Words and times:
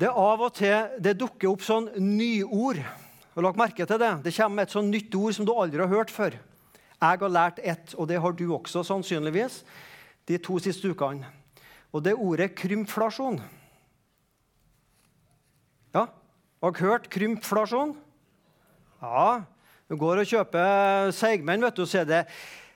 det 0.00 0.08
av 0.08 0.40
og 0.46 0.54
til 0.56 1.00
det 1.02 1.16
dukker 1.20 1.50
opp 1.50 1.64
sånn 1.64 1.90
nyord. 2.00 2.80
Har 3.34 3.44
lagt 3.44 3.60
merke 3.60 3.86
til 3.86 4.00
det? 4.00 4.12
Det 4.24 4.32
kommer 4.34 4.64
et 4.64 4.72
sånn 4.72 4.88
nytt 4.90 5.14
ord 5.18 5.36
som 5.36 5.48
du 5.48 5.52
aldri 5.52 5.82
har 5.84 5.92
hørt 5.92 6.12
før. 6.12 6.38
Jeg 6.98 7.20
har 7.20 7.30
lært 7.30 7.60
ett, 7.62 7.92
og 7.94 8.08
det 8.10 8.18
har 8.18 8.34
du 8.34 8.48
også 8.56 8.82
sannsynligvis, 8.86 9.60
de 10.26 10.38
to 10.42 10.56
siste 10.62 10.88
ukene. 10.90 11.28
Og 11.94 12.02
det 12.04 12.16
ordet 12.16 12.50
krymflasjon. 12.58 13.38
Ja, 15.94 16.08
har 16.08 16.74
dere 16.74 16.88
hørt 16.88 17.06
krymflasjon? 17.12 17.94
Ja. 19.04 19.28
Du 19.88 19.96
går 19.96 20.20
og 20.20 20.28
kjøper 20.28 21.12
seigmenn, 21.16 21.62
vet 21.64 21.78
du, 21.78 21.86
så 21.88 22.02
er 22.02 22.08
det 22.08 22.24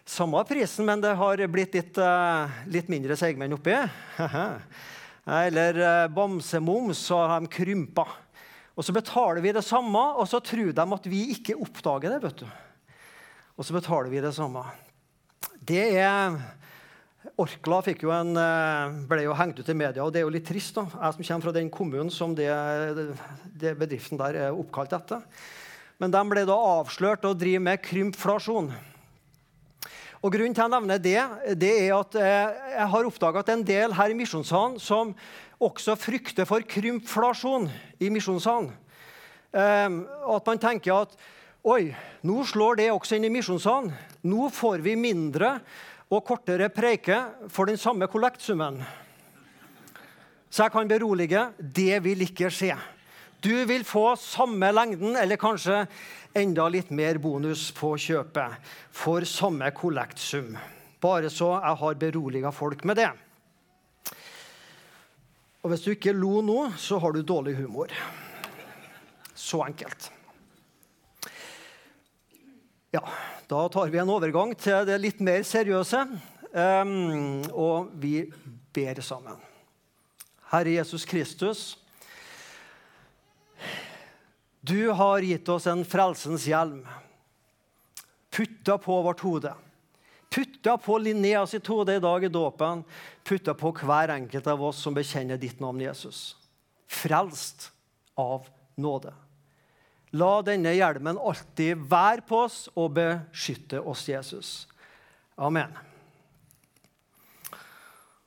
samme 0.09 0.40
prisen, 0.48 0.86
men 0.88 1.02
det 1.02 1.11
har 1.18 1.43
blitt 1.52 1.74
litt, 1.77 1.98
uh, 2.00 2.48
litt 2.72 2.88
mindre 2.88 3.18
seigmenn 3.20 3.52
oppi. 3.52 3.74
Eller 5.27 5.79
uh, 5.79 6.09
bamsemums, 6.11 6.98
så 6.98 7.20
har 7.22 7.41
de 7.41 7.50
krympa. 7.52 8.07
Og 8.75 8.86
så 8.86 8.94
betaler 8.96 9.43
vi 9.44 9.53
det 9.54 9.64
samme, 9.67 10.00
og 10.18 10.26
så 10.29 10.40
tror 10.43 10.72
de 10.72 10.86
at 10.96 11.07
vi 11.11 11.29
ikke 11.36 11.58
oppdager 11.61 12.14
det. 12.14 12.22
vet 12.25 12.43
du. 12.43 12.49
Og 13.57 13.68
så 13.68 13.77
betaler 13.77 14.11
vi 14.11 14.25
det 14.25 14.35
samme. 14.35 14.64
Det 15.63 15.85
er 16.00 16.40
Orkla 17.39 17.79
jo 18.03 18.11
en, 18.11 18.36
eh, 18.36 18.94
ble 19.07 19.22
jo 19.22 19.35
hengt 19.39 19.58
ut 19.58 19.68
i 19.68 19.75
media, 19.75 20.03
og 20.03 20.13
det 20.13 20.21
er 20.21 20.27
jo 20.27 20.35
litt 20.35 20.46
trist. 20.46 20.75
da. 20.75 20.82
Jeg 20.82 21.14
som 21.14 21.22
kommer 21.25 21.43
fra 21.43 21.52
den 21.52 21.71
kommunen 21.71 22.11
som 22.11 22.35
det, 22.35 22.50
det 23.54 23.79
bedriften 23.79 24.18
der 24.18 24.35
er 24.35 24.50
oppkalt 24.50 24.93
etter. 24.93 25.22
Men 26.00 26.11
de 26.11 26.22
ble 26.29 26.44
da 26.44 26.52
avslørt 26.52 27.25
og 27.25 27.39
driver 27.39 27.63
med 27.63 27.82
krymflasjon. 27.82 28.72
Og 30.22 30.31
Grunnen 30.31 30.54
til 30.54 30.62
jeg 30.62 30.71
nevner 30.71 31.00
det, 31.03 31.18
det 31.58 31.72
er 31.82 31.96
at 31.96 32.14
jeg 32.14 32.84
har 32.92 33.06
oppdaga 33.08 33.41
at 33.42 33.48
en 33.50 33.64
del 33.67 33.94
her 33.98 34.12
i 34.12 34.14
Misjonssalen 34.14 34.77
som 34.78 35.11
også 35.58 35.97
frykter 35.98 36.47
for 36.47 36.62
krymflasjon 36.62 37.67
i 37.98 38.11
Misjonssalen. 38.14 38.70
Um, 39.53 39.97
at 40.06 40.46
man 40.46 40.62
tenker 40.62 41.02
at 41.02 41.16
oi, 41.66 41.91
nå 42.22 42.38
slår 42.46 42.78
det 42.78 42.86
også 42.94 43.19
inn 43.19 43.27
i 43.27 43.33
Misjonssalen. 43.34 43.91
Nå 44.22 44.46
får 44.55 44.86
vi 44.86 44.94
mindre 44.94 45.56
og 46.06 46.22
kortere 46.28 46.70
preike 46.70 47.18
for 47.50 47.66
den 47.66 47.80
samme 47.80 48.06
kollektsummen. 48.06 48.78
Så 50.52 50.68
jeg 50.68 50.74
kan 50.77 50.86
berolige 50.86 51.48
det 51.58 51.98
vil 52.05 52.22
ikke 52.28 52.52
skje. 52.52 52.77
Du 53.42 53.64
vil 53.66 53.82
få 53.84 54.12
samme 54.16 54.68
lengden, 54.70 55.16
eller 55.18 55.36
kanskje 55.40 55.80
enda 56.38 56.68
litt 56.70 56.92
mer 56.94 57.18
bonus 57.18 57.72
på 57.74 57.96
kjøpet 57.98 58.70
for 58.94 59.26
samme 59.26 59.66
kollektsum. 59.74 60.54
Bare 61.02 61.30
så 61.32 61.48
jeg 61.56 61.78
har 61.80 61.98
beroliga 61.98 62.52
folk 62.54 62.84
med 62.86 63.00
det. 63.02 63.08
Og 65.62 65.72
hvis 65.72 65.82
du 65.82 65.90
ikke 65.96 66.14
lo 66.14 66.38
nå, 66.46 66.58
så 66.78 67.00
har 67.02 67.14
du 67.14 67.22
dårlig 67.26 67.56
humor. 67.58 67.90
Så 69.34 69.64
enkelt. 69.66 70.12
Ja, 72.94 73.02
da 73.50 73.66
tar 73.74 73.90
vi 73.90 73.98
en 73.98 74.16
overgang 74.20 74.54
til 74.54 74.86
det 74.86 75.02
litt 75.02 75.22
mer 75.24 75.42
seriøse, 75.46 76.06
um, 76.54 77.42
og 77.50 77.90
vi 77.98 78.28
ber 78.70 79.02
sammen. 79.02 79.38
Herre 80.52 80.78
Jesus 80.78 81.06
Kristus, 81.08 81.72
du 84.62 84.88
har 84.94 85.24
gitt 85.27 85.48
oss 85.50 85.66
en 85.66 85.84
frelsens 85.84 86.46
hjelm. 86.46 86.86
Putta 88.30 88.78
på 88.78 89.02
vårt 89.02 89.20
hode. 89.20 89.55
Putta 90.30 90.77
på 90.78 90.98
Linnea 90.98 91.46
sitt 91.46 91.66
hode 91.66 91.94
i 91.94 92.00
dag 92.00 92.24
i 92.24 92.28
dåpen. 92.28 92.84
Putta 93.24 93.55
på 93.58 93.72
hver 93.83 94.14
enkelt 94.14 94.46
av 94.46 94.62
oss 94.64 94.78
som 94.78 94.94
bekjenner 94.94 95.36
ditt 95.36 95.60
navn, 95.60 95.83
Jesus. 95.83 96.36
Frelst 96.86 97.72
av 98.14 98.46
nåde. 98.78 99.12
La 100.14 100.42
denne 100.46 100.77
hjelmen 100.77 101.18
alltid 101.18 101.83
være 101.90 102.22
på 102.28 102.44
oss 102.46 102.68
og 102.77 102.94
beskytte 103.00 103.80
oss, 103.80 104.06
Jesus. 104.08 104.52
Amen. 105.34 105.74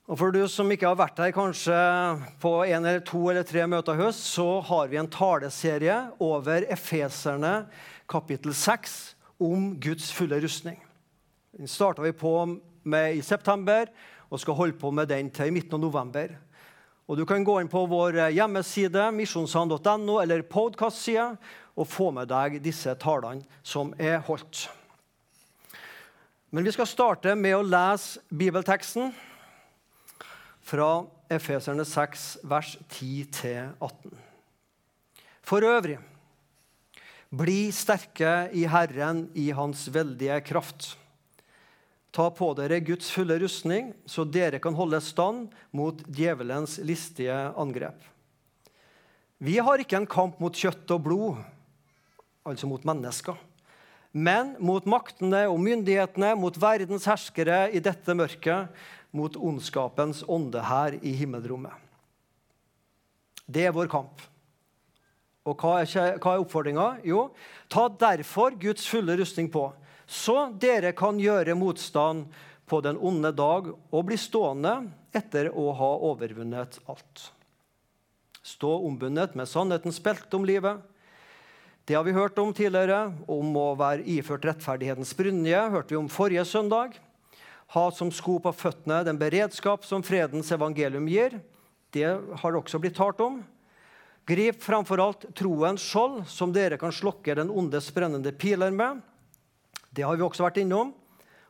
Og 0.06 0.20
For 0.20 0.30
du 0.30 0.44
som 0.46 0.70
ikke 0.70 0.86
har 0.86 0.98
vært 1.00 1.18
her 1.18 1.32
kanskje 1.34 1.76
på 2.38 2.52
en 2.62 2.86
eller 2.86 3.02
to 3.02 3.24
eller 3.32 3.46
tre 3.48 3.64
møter 3.66 3.98
i 3.98 4.04
høst, 4.04 4.28
så 4.36 4.60
har 4.68 4.92
vi 4.92 5.00
en 5.02 5.10
taleserie 5.10 5.96
over 6.22 6.68
Efeserne 6.70 7.64
kapittel 8.06 8.54
6 8.54 8.94
om 9.42 9.72
Guds 9.82 10.12
fulle 10.14 10.38
rustning. 10.44 10.78
Den 11.58 11.72
starta 11.72 12.06
vi 12.06 12.14
på 12.14 12.36
med 12.86 13.18
i 13.18 13.26
september 13.26 13.90
og 14.30 14.44
skal 14.44 14.60
holde 14.62 14.78
på 14.78 14.94
med 14.94 15.10
den 15.10 15.34
til 15.34 15.50
i 15.50 15.58
midten 15.58 15.80
av 15.80 15.86
november. 15.88 16.38
Og 17.10 17.18
Du 17.18 17.26
kan 17.26 17.42
gå 17.42 17.58
inn 17.62 17.70
på 17.70 17.88
vår 17.90 18.30
hjemmeside 18.30 19.10
misjonssand.no 19.10 20.22
eller 20.22 20.46
podkastside 20.46 21.32
og 21.74 21.90
få 21.90 22.12
med 22.14 22.30
deg 22.30 22.62
disse 22.62 22.94
talene 23.02 23.42
som 23.66 23.94
er 23.98 24.22
holdt. 24.22 24.68
Men 26.54 26.64
vi 26.64 26.78
skal 26.78 26.94
starte 26.94 27.34
med 27.34 27.58
å 27.58 27.66
lese 27.66 28.22
bibelteksten 28.30 29.10
fra 30.66 31.06
Efeserne 31.30 31.86
6, 31.86 32.26
vers 32.44 32.76
10-18. 32.98 34.14
For 35.46 35.66
øvrig, 35.66 36.00
bli 37.30 37.70
sterke 37.76 38.50
i 38.56 38.66
Herren 38.70 39.28
i 39.38 39.52
Hans 39.54 39.86
veldige 39.94 40.40
kraft. 40.46 40.96
Ta 42.16 42.30
på 42.32 42.54
dere 42.58 42.80
Guds 42.80 43.12
fulle 43.12 43.38
rustning, 43.42 43.92
så 44.08 44.24
dere 44.26 44.62
kan 44.64 44.78
holde 44.78 45.02
stand 45.04 45.50
mot 45.76 46.00
djevelens 46.08 46.80
listige 46.80 47.36
angrep. 47.60 47.98
Vi 49.38 49.58
har 49.60 49.82
ikke 49.84 50.00
en 50.00 50.10
kamp 50.10 50.40
mot 50.40 50.56
kjøtt 50.56 50.90
og 50.96 51.04
blod 51.06 51.44
altså 52.46 52.70
mot 52.70 52.86
mennesker. 52.88 53.36
Men 54.16 54.54
mot 54.64 54.86
maktene 54.88 55.44
og 55.52 55.60
myndighetene, 55.60 56.32
mot 56.40 56.56
verdens 56.62 57.08
herskere 57.10 57.66
i 57.76 57.82
dette 57.84 58.16
mørket, 58.16 58.72
mot 59.16 59.36
ondskapens 59.36 60.24
ånde 60.28 60.62
her 60.62 60.98
i 61.02 61.14
himmelrommet. 61.16 61.74
Det 63.46 63.68
er 63.68 63.76
vår 63.76 63.90
kamp. 63.92 64.24
Og 65.46 65.62
hva 65.62 65.78
er, 65.84 66.18
hva 66.18 66.40
oppfordringa? 66.42 66.88
Jo, 67.06 67.28
ta 67.70 67.86
derfor 67.90 68.56
Guds 68.60 68.88
fulle 68.90 69.18
rustning 69.20 69.52
på, 69.54 69.68
så 70.06 70.50
dere 70.62 70.94
kan 70.98 71.22
gjøre 71.22 71.58
motstand 71.58 72.26
på 72.66 72.82
den 72.82 72.98
onde 72.98 73.30
dag 73.38 73.70
og 73.70 74.06
bli 74.08 74.18
stående 74.18 74.80
etter 75.16 75.52
å 75.54 75.70
ha 75.78 75.92
overvunnet 76.10 76.80
alt. 76.90 77.30
Stå 78.46 78.74
ombundet 78.88 79.38
med 79.38 79.50
sannhetens 79.50 80.02
belte 80.02 80.38
om 80.38 80.46
livet 80.46 80.82
det 81.86 81.94
har 81.94 82.04
vi 82.04 82.16
hørt 82.18 82.40
om 82.42 82.50
tidligere, 82.54 83.12
om 83.30 83.52
å 83.62 83.76
være 83.78 84.02
iført 84.10 84.46
rettferdighetens 84.48 85.12
brynje. 85.14 85.60
hørte 85.70 85.94
vi 85.94 86.00
om 86.00 86.10
forrige 86.10 86.46
søndag. 86.50 86.96
Ha 87.74 87.90
som 87.92 88.12
sko 88.14 88.38
på 88.44 88.54
føttene 88.54 89.02
den 89.08 89.18
beredskap 89.20 89.86
som 89.88 90.04
fredens 90.06 90.52
evangelium 90.54 91.08
gir. 91.10 91.40
Det 91.94 92.06
har 92.06 92.52
det 92.52 92.60
også 92.60 92.80
blitt 92.82 92.98
talt 92.98 93.22
om. 93.24 93.42
Grip 94.26 94.62
framfor 94.64 95.02
alt 95.02 95.26
troens 95.38 95.84
skjold, 95.86 96.24
som 96.30 96.54
dere 96.54 96.80
kan 96.82 96.94
slokke 96.94 97.36
den 97.38 97.52
ondes 97.54 97.92
brennende 97.94 98.34
piler 98.34 98.74
med. 98.74 99.02
Det 99.94 100.06
har 100.06 100.18
vi 100.18 100.26
også 100.26 100.48
vært 100.48 100.62
innom. 100.64 100.94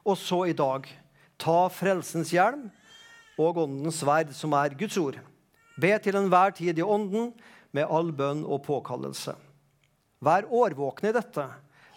Og 0.06 0.18
så 0.20 0.44
i 0.52 0.56
dag 0.56 0.88
ta 1.42 1.66
frelsens 1.72 2.34
hjelm 2.36 2.68
og 3.42 3.64
åndens 3.64 4.02
sverd, 4.04 4.32
som 4.36 4.54
er 4.56 4.76
Guds 4.78 5.00
ord. 5.02 5.18
Be 5.82 5.96
til 6.00 6.20
enhver 6.20 6.54
tid 6.56 6.80
i 6.80 6.86
ånden 6.86 7.34
med 7.76 7.90
all 7.92 8.12
bønn 8.16 8.46
og 8.46 8.64
påkallelse. 8.68 9.36
Vær 10.24 10.48
årvåkne 10.48 11.12
i 11.12 11.16
dette 11.16 11.50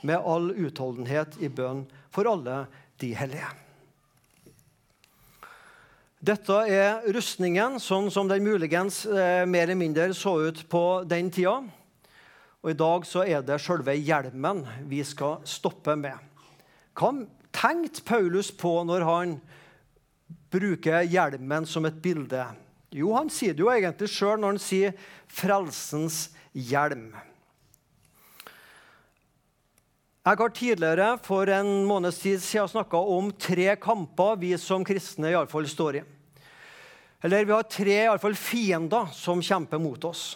med 0.06 0.19
all 0.19 0.50
utholdenhet 0.55 1.39
i 1.43 1.50
bønn 1.50 1.87
for 2.15 2.31
alle 2.31 2.65
de 3.03 3.15
hellige. 3.19 3.68
Dette 6.19 6.55
er 6.67 7.05
rustningen 7.15 7.77
sånn 7.79 8.09
som 8.11 8.27
den 8.27 8.43
muligens 8.43 9.05
eh, 9.06 9.45
mer 9.47 9.69
eller 9.69 9.79
mindre 9.79 10.09
så 10.19 10.33
ut 10.49 10.65
på 10.67 11.05
den 11.06 11.29
tida. 11.31 11.61
Og 12.59 12.73
I 12.73 12.79
dag 12.81 13.06
så 13.06 13.23
er 13.23 13.44
det 13.47 13.61
selve 13.62 13.94
hjelmen 13.94 14.65
vi 14.91 14.99
skal 15.06 15.38
stoppe 15.47 15.94
med. 15.94 16.19
Hva 16.99 17.12
tenkte 17.55 18.03
Paulus 18.03 18.50
på 18.50 18.73
når 18.88 19.06
han 19.06 19.37
bruker 20.50 21.06
hjelmen 21.06 21.69
som 21.70 21.87
et 21.87 22.03
bilde? 22.03 22.43
Jo, 22.91 23.12
Han 23.14 23.31
sier 23.31 23.55
det 23.55 23.62
jo 23.62 23.71
egentlig 23.71 24.11
sjøl 24.11 24.43
når 24.43 24.56
han 24.56 24.62
sier 24.64 24.99
'frelsens 25.31 26.31
hjelm'. 26.50 27.14
Jeg 30.28 30.36
har 30.36 30.50
tidligere 30.52 31.04
for 31.25 31.48
en 31.48 31.69
måneds 31.88 32.19
tid 32.20 32.42
siden 32.44 32.69
snakka 32.69 32.98
om 33.00 33.30
tre 33.32 33.70
kamper 33.80 34.34
vi 34.36 34.50
som 34.60 34.82
kristne 34.84 35.30
i 35.30 35.36
alle 35.38 35.48
fall 35.48 35.64
står 35.64 35.96
i. 35.96 36.02
Eller 37.25 37.46
vi 37.48 37.54
har 37.54 37.64
tre 37.64 37.94
i 37.94 38.08
alle 38.10 38.20
fall 38.20 38.36
fiender 38.36 39.08
som 39.16 39.40
kjemper 39.40 39.80
mot 39.80 40.04
oss. 40.04 40.34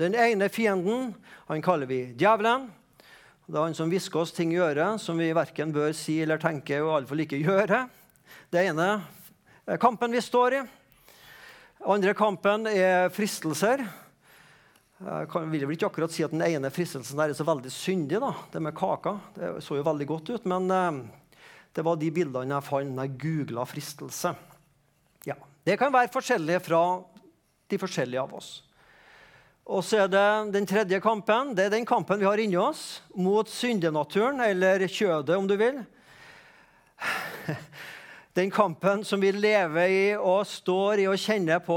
Den 0.00 0.16
ene 0.16 0.48
fienden 0.48 1.10
han 1.50 1.60
kaller 1.60 1.90
vi 1.90 1.98
djevelen. 2.16 2.70
Det 3.44 3.58
er 3.58 3.66
han 3.66 3.76
som 3.76 3.92
hvisker 3.92 4.22
oss 4.22 4.32
ting 4.32 4.54
i 4.54 4.62
øret 4.64 5.02
som 5.04 5.20
vi 5.20 5.28
verken 5.36 5.76
bør 5.76 5.92
si 5.92 6.22
eller 6.24 6.40
tenke 6.40 6.80
og 6.80 6.94
iallfall 6.94 7.24
ikke 7.26 7.42
gjøre. 7.42 7.82
Det 8.48 8.64
ene 8.70 8.88
kampen 9.76 10.16
vi 10.16 10.24
står 10.24 10.56
i. 10.56 10.62
Andre 11.84 12.16
kampen 12.16 12.64
er 12.72 13.12
fristelser 13.12 13.84
Jeg 15.02 15.26
vil 15.50 15.64
vel 15.66 15.74
ikke 15.74 15.88
akkurat 15.90 16.12
si 16.14 16.22
at 16.22 16.30
den 16.30 16.44
ene 16.46 16.70
fristelsen 16.70 17.18
der 17.18 17.32
er 17.32 17.36
så 17.36 17.46
veldig 17.46 17.70
syndig. 17.72 18.20
da, 18.22 18.30
Det 18.52 18.62
med 18.62 18.76
kaka. 18.76 19.18
Det 19.34 19.62
så 19.64 19.76
jo 19.76 19.82
veldig 19.82 20.06
godt 20.06 20.30
ut. 20.30 20.44
Men 20.46 20.70
eh, 20.70 20.92
det 21.74 21.82
var 21.82 21.96
de 21.98 22.10
bildene 22.14 22.54
jeg 22.54 22.66
fant 22.68 22.94
da 22.94 23.06
jeg 23.08 23.18
googla 23.18 23.64
fristelse. 23.66 24.34
Ja, 25.26 25.34
Det 25.66 25.78
kan 25.78 25.92
være 25.92 26.12
forskjellig 26.14 26.60
fra 26.62 27.02
de 27.68 27.78
forskjellige 27.78 28.22
av 28.22 28.34
oss. 28.38 28.62
Og 29.64 29.82
så 29.82 30.04
er 30.04 30.08
det 30.12 30.52
den 30.52 30.66
tredje 30.68 31.00
kampen. 31.00 31.54
Det 31.56 31.66
er 31.66 31.70
den 31.72 31.86
kampen 31.88 32.20
vi 32.20 32.28
har 32.28 32.38
inni 32.38 32.56
oss 32.60 33.02
mot 33.16 33.48
syndenaturen, 33.48 34.40
eller 34.44 34.86
kjødet, 34.86 35.36
om 35.36 35.48
du 35.48 35.56
vil. 35.56 35.80
Den 38.34 38.50
kampen 38.50 39.04
som 39.06 39.20
vi 39.22 39.30
lever 39.30 39.88
i 39.88 40.16
og 40.18 40.42
står 40.46 41.04
i 41.04 41.06
og 41.06 41.18
kjenner 41.22 41.60
på 41.62 41.76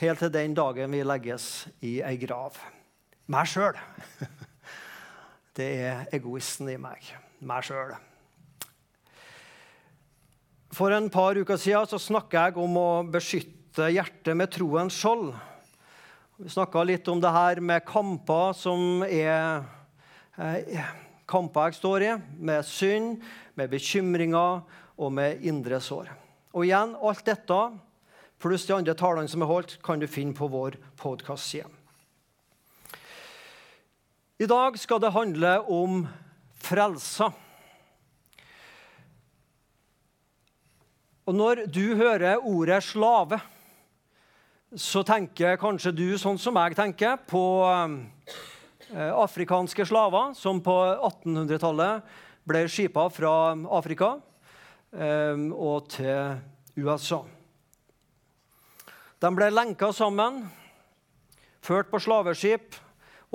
helt 0.00 0.22
til 0.22 0.30
den 0.32 0.54
dagen 0.56 0.94
vi 0.94 1.02
legges 1.04 1.46
i 1.84 1.98
ei 2.00 2.16
grav. 2.20 2.56
Meg 3.30 3.48
sjøl. 3.50 3.76
Det 5.56 5.66
er 5.84 6.06
egoisten 6.16 6.70
i 6.72 6.78
meg. 6.80 7.04
Meg 7.44 7.66
sjøl. 7.66 7.92
For 10.72 10.94
en 10.94 11.10
par 11.12 11.36
uker 11.36 11.58
siden 11.60 11.90
så 11.90 11.98
snakka 12.00 12.46
jeg 12.46 12.56
om 12.62 12.78
å 12.80 12.88
beskytte 13.12 13.90
hjertet 13.92 14.38
med 14.38 14.52
troens 14.54 14.96
skjold. 14.96 15.34
Vi 16.40 16.48
snakka 16.54 16.86
litt 16.86 17.10
om 17.12 17.20
det 17.20 17.34
her 17.34 17.60
med 17.60 17.84
kamper 17.84 18.54
som 18.56 19.02
er 19.04 19.66
eh, 20.40 20.80
kamper 21.28 21.68
jeg 21.68 21.80
står 21.82 22.06
i, 22.06 22.14
med 22.40 22.64
synd, 22.64 23.20
med 23.58 23.68
bekymringer 23.74 24.62
og 24.96 25.12
med 25.12 25.44
indre 25.44 25.82
sår. 25.84 26.08
Og 26.56 26.64
igjen, 26.64 26.96
alt 26.96 27.26
dette 27.26 27.60
pluss 28.40 28.64
de 28.66 28.74
andre 28.76 28.96
talene 28.96 29.28
som 29.28 29.44
er 29.44 29.50
holdt, 29.50 29.76
kan 29.84 30.00
du 30.00 30.08
finne 30.08 30.36
på 30.36 30.48
vår 30.48 30.78
podkastside. 31.00 31.68
I 34.40 34.48
dag 34.48 34.78
skal 34.80 35.02
det 35.02 35.12
handle 35.12 35.58
om 35.68 36.06
frelsa. 36.56 37.28
Og 41.28 41.36
når 41.36 41.66
du 41.68 41.92
hører 41.98 42.40
ordet 42.40 42.78
slave, 42.82 43.36
så 44.72 45.02
tenker 45.04 45.58
kanskje 45.60 45.92
du 45.92 46.06
sånn 46.18 46.40
som 46.40 46.56
jeg 46.56 46.78
tenker, 46.78 47.18
på 47.28 47.42
eh, 47.68 49.12
afrikanske 49.12 49.84
slaver 49.86 50.32
som 50.38 50.62
på 50.64 50.76
1800-tallet 50.94 52.16
ble 52.48 52.64
skipa 52.70 53.04
fra 53.12 53.34
Afrika 53.76 54.14
eh, 54.96 55.36
og 55.52 55.90
til 55.92 56.40
USA. 56.80 57.20
De 59.20 59.28
ble 59.36 59.50
lenka 59.52 59.90
sammen, 59.92 60.46
ført 61.60 61.90
på 61.92 61.98
slaveskip 62.00 62.78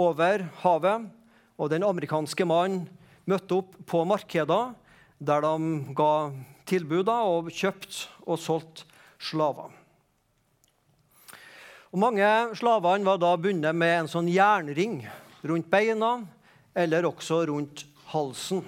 over 0.02 0.48
havet. 0.64 1.12
Og 1.62 1.70
den 1.70 1.86
amerikanske 1.86 2.48
mannen 2.50 2.88
møtte 3.30 3.60
opp 3.62 3.76
på 3.88 4.02
markeder 4.10 4.74
der 5.24 5.46
de 5.46 5.94
ga 5.96 6.10
tilbud 6.68 7.12
og 7.14 7.52
kjøpt 7.54 8.00
og 8.26 8.42
solgt 8.42 8.84
slaver. 9.22 9.70
Og 11.94 12.02
mange 12.02 12.34
slavene 12.58 13.06
var 13.06 13.22
da 13.22 13.36
bundet 13.38 13.78
med 13.78 13.94
en 14.00 14.12
sånn 14.12 14.28
jernring 14.34 14.98
rundt 15.46 15.70
beina 15.70 16.18
eller 16.76 17.06
også 17.08 17.46
rundt 17.48 17.86
halsen. 18.10 18.66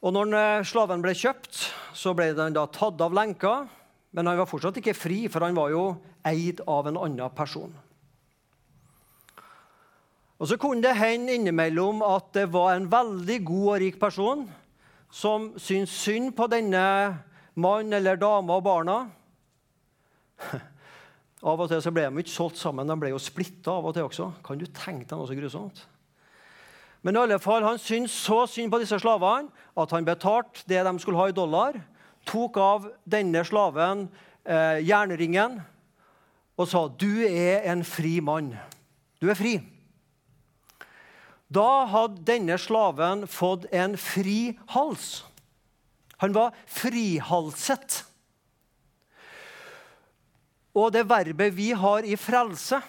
Og 0.00 0.16
når 0.16 0.64
slaven 0.66 1.04
ble 1.04 1.12
kjøpt, 1.12 1.68
så 1.92 2.16
ble 2.16 2.32
den 2.32 2.56
da 2.56 2.64
tatt 2.72 3.04
av 3.04 3.12
lenka 3.14 3.58
men 4.14 4.28
han 4.30 4.38
var 4.38 4.46
fortsatt 4.46 4.78
ikke 4.78 4.94
fri, 4.94 5.24
for 5.26 5.42
han 5.42 5.56
var 5.56 5.72
jo 5.72 5.84
eid 6.26 6.62
av 6.70 6.86
en 6.86 7.00
annen 7.02 7.34
person. 7.34 7.72
Og 10.38 10.48
Så 10.50 10.58
kunne 10.60 10.82
det 10.82 10.96
hende 10.98 11.34
innimellom 11.34 12.02
at 12.06 12.32
det 12.34 12.48
var 12.52 12.74
en 12.74 12.90
veldig 12.90 13.38
god 13.46 13.68
og 13.72 13.80
rik 13.80 13.98
person 14.00 14.44
som 15.14 15.52
syntes 15.58 15.94
synd 15.94 16.34
på 16.36 16.46
denne 16.50 16.82
mannen 17.54 17.94
eller 17.94 18.18
dama 18.18 18.58
og 18.58 18.64
barna. 18.66 18.96
Av 21.44 21.60
og 21.60 21.68
til 21.70 21.82
så 21.84 21.92
ble 21.94 22.06
de 22.08 22.22
ikke 22.22 22.32
solgt 22.32 22.58
sammen, 22.58 22.88
de 22.88 22.96
ble 22.98 23.10
jo 23.12 23.20
splitta 23.20 23.74
av 23.76 23.84
og 23.84 23.92
til 23.92 24.06
også. 24.06 24.30
Kan 24.46 24.56
du 24.56 24.64
tenke 24.64 25.04
deg 25.10 25.18
noe 25.18 25.28
så 25.28 25.36
grusomt? 25.36 25.82
Men 27.04 27.18
i 27.18 27.20
alle 27.20 27.36
fall, 27.36 27.66
han 27.66 27.76
syntes 27.76 28.14
så 28.16 28.46
synd 28.48 28.72
på 28.72 28.80
disse 28.80 28.96
slavene 29.02 29.52
at 29.76 29.92
han 29.92 30.06
betalte 30.06 30.64
det 30.70 30.80
de 30.86 30.94
skulle 31.02 31.20
ha 31.20 31.28
i 31.28 31.36
dollar, 31.36 31.76
tok 32.26 32.56
av 32.60 32.88
denne 33.04 33.44
slaven 33.46 34.08
eh, 34.44 34.80
jernringen 34.84 35.60
og 36.54 36.68
sa, 36.70 36.88
'Du 36.88 37.24
er 37.26 37.64
en 37.70 37.84
fri 37.84 38.20
mann. 38.20 38.54
Du 39.20 39.30
er 39.30 39.38
fri.' 39.38 39.60
Da 41.54 41.84
hadde 41.86 42.24
denne 42.26 42.56
slaven 42.58 43.26
fått 43.30 43.66
en 43.70 43.96
fri 44.00 44.56
hals. 44.74 45.24
Han 46.18 46.32
var 46.34 46.54
frihalset. 46.66 48.00
Og 50.74 50.90
det 50.94 51.04
verbet 51.06 51.54
vi 51.54 51.70
har 51.76 52.02
i 52.02 52.16
frelse, 52.18 52.80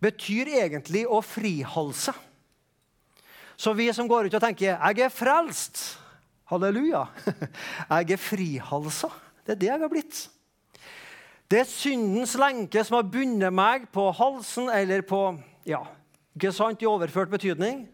betyr 0.00 0.48
egentlig 0.62 1.04
å 1.08 1.20
frihalse. 1.24 2.14
Så 3.56 3.72
vi 3.76 3.88
som 3.92 4.08
går 4.08 4.28
ut 4.28 4.34
og 4.34 4.40
tenker 4.40 4.78
'Jeg 4.78 5.00
er 5.00 5.12
frelst', 5.12 5.98
Halleluja. 6.46 7.06
Jeg 7.90 8.12
er 8.14 8.22
frihalsa. 8.22 9.10
Det 9.42 9.56
er 9.56 9.60
det 9.60 9.70
jeg 9.72 9.82
har 9.82 9.90
blitt. 9.90 10.18
Det 11.50 11.60
er 11.62 11.68
syndens 11.70 12.34
lenke 12.38 12.82
som 12.86 12.98
har 12.98 13.10
bundet 13.10 13.54
meg 13.54 13.86
på 13.94 14.08
halsen 14.14 14.70
eller 14.70 15.02
på 15.06 15.20
ja, 15.66 15.84
ikke 16.34 16.52
sant, 16.54 16.82
i 16.82 16.88
overført 16.90 17.30
betydning. 17.30 17.84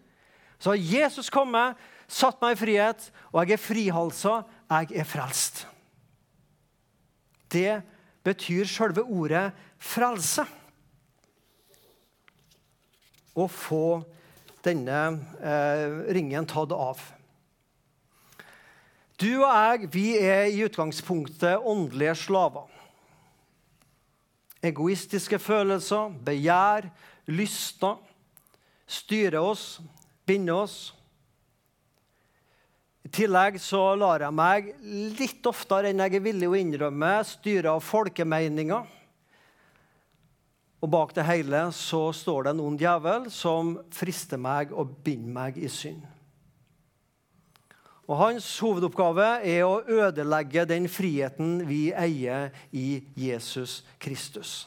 Så 0.60 0.72
har 0.72 0.80
Jesus 0.80 1.30
kommet, 1.32 1.80
satt 2.08 2.40
meg 2.44 2.56
i 2.56 2.60
frihet, 2.60 3.08
og 3.32 3.42
jeg 3.42 3.56
er 3.56 3.60
frihalsa. 3.60 4.34
Jeg 4.72 5.00
er 5.00 5.08
frelst. 5.08 5.64
Det 7.52 7.80
betyr 8.24 8.68
selve 8.68 9.04
ordet 9.04 9.50
frelse. 9.80 10.44
Å 13.32 13.48
få 13.48 13.84
denne 14.64 15.00
eh, 15.40 15.98
ringen 16.16 16.48
tatt 16.48 16.72
av. 16.76 17.00
Du 19.20 19.42
og 19.44 19.50
jeg 19.50 19.90
vi 19.92 20.06
er 20.18 20.46
i 20.50 20.62
utgangspunktet 20.64 21.60
åndelige 21.64 22.14
slaver. 22.14 22.70
Egoistiske 24.62 25.38
følelser, 25.42 26.14
begjær, 26.24 26.86
lyster 27.26 27.98
styrer 28.92 29.40
oss, 29.40 29.80
binder 30.26 30.62
oss. 30.64 30.92
I 33.02 33.10
tillegg 33.12 33.58
så 33.60 33.80
lar 33.98 34.22
jeg 34.22 34.36
meg 34.36 34.72
litt 35.18 35.46
oftere 35.48 35.90
enn 35.90 36.02
jeg 36.04 36.18
er 36.18 36.24
villig 36.24 36.50
å 36.50 36.58
innrømme, 36.58 37.14
styre 37.26 37.74
av 37.74 37.82
folkemeninger. 37.84 38.98
Og 40.82 40.90
bak 40.90 41.12
det 41.14 41.26
hele 41.26 41.66
så 41.76 42.08
står 42.14 42.46
det 42.46 42.54
en 42.54 42.64
ond 42.64 42.80
djevel 42.80 43.28
som 43.30 43.76
frister 43.94 44.40
meg 44.40 44.72
og 44.74 44.96
binder 45.06 45.34
meg 45.34 45.60
i 45.62 45.70
synd. 45.70 46.02
Og 48.10 48.18
Hans 48.18 48.46
hovedoppgave 48.58 49.28
er 49.46 49.62
å 49.66 49.82
ødelegge 49.86 50.66
den 50.66 50.88
friheten 50.90 51.60
vi 51.68 51.92
eier 51.94 52.50
i 52.74 53.02
Jesus 53.14 53.80
Kristus. 54.02 54.64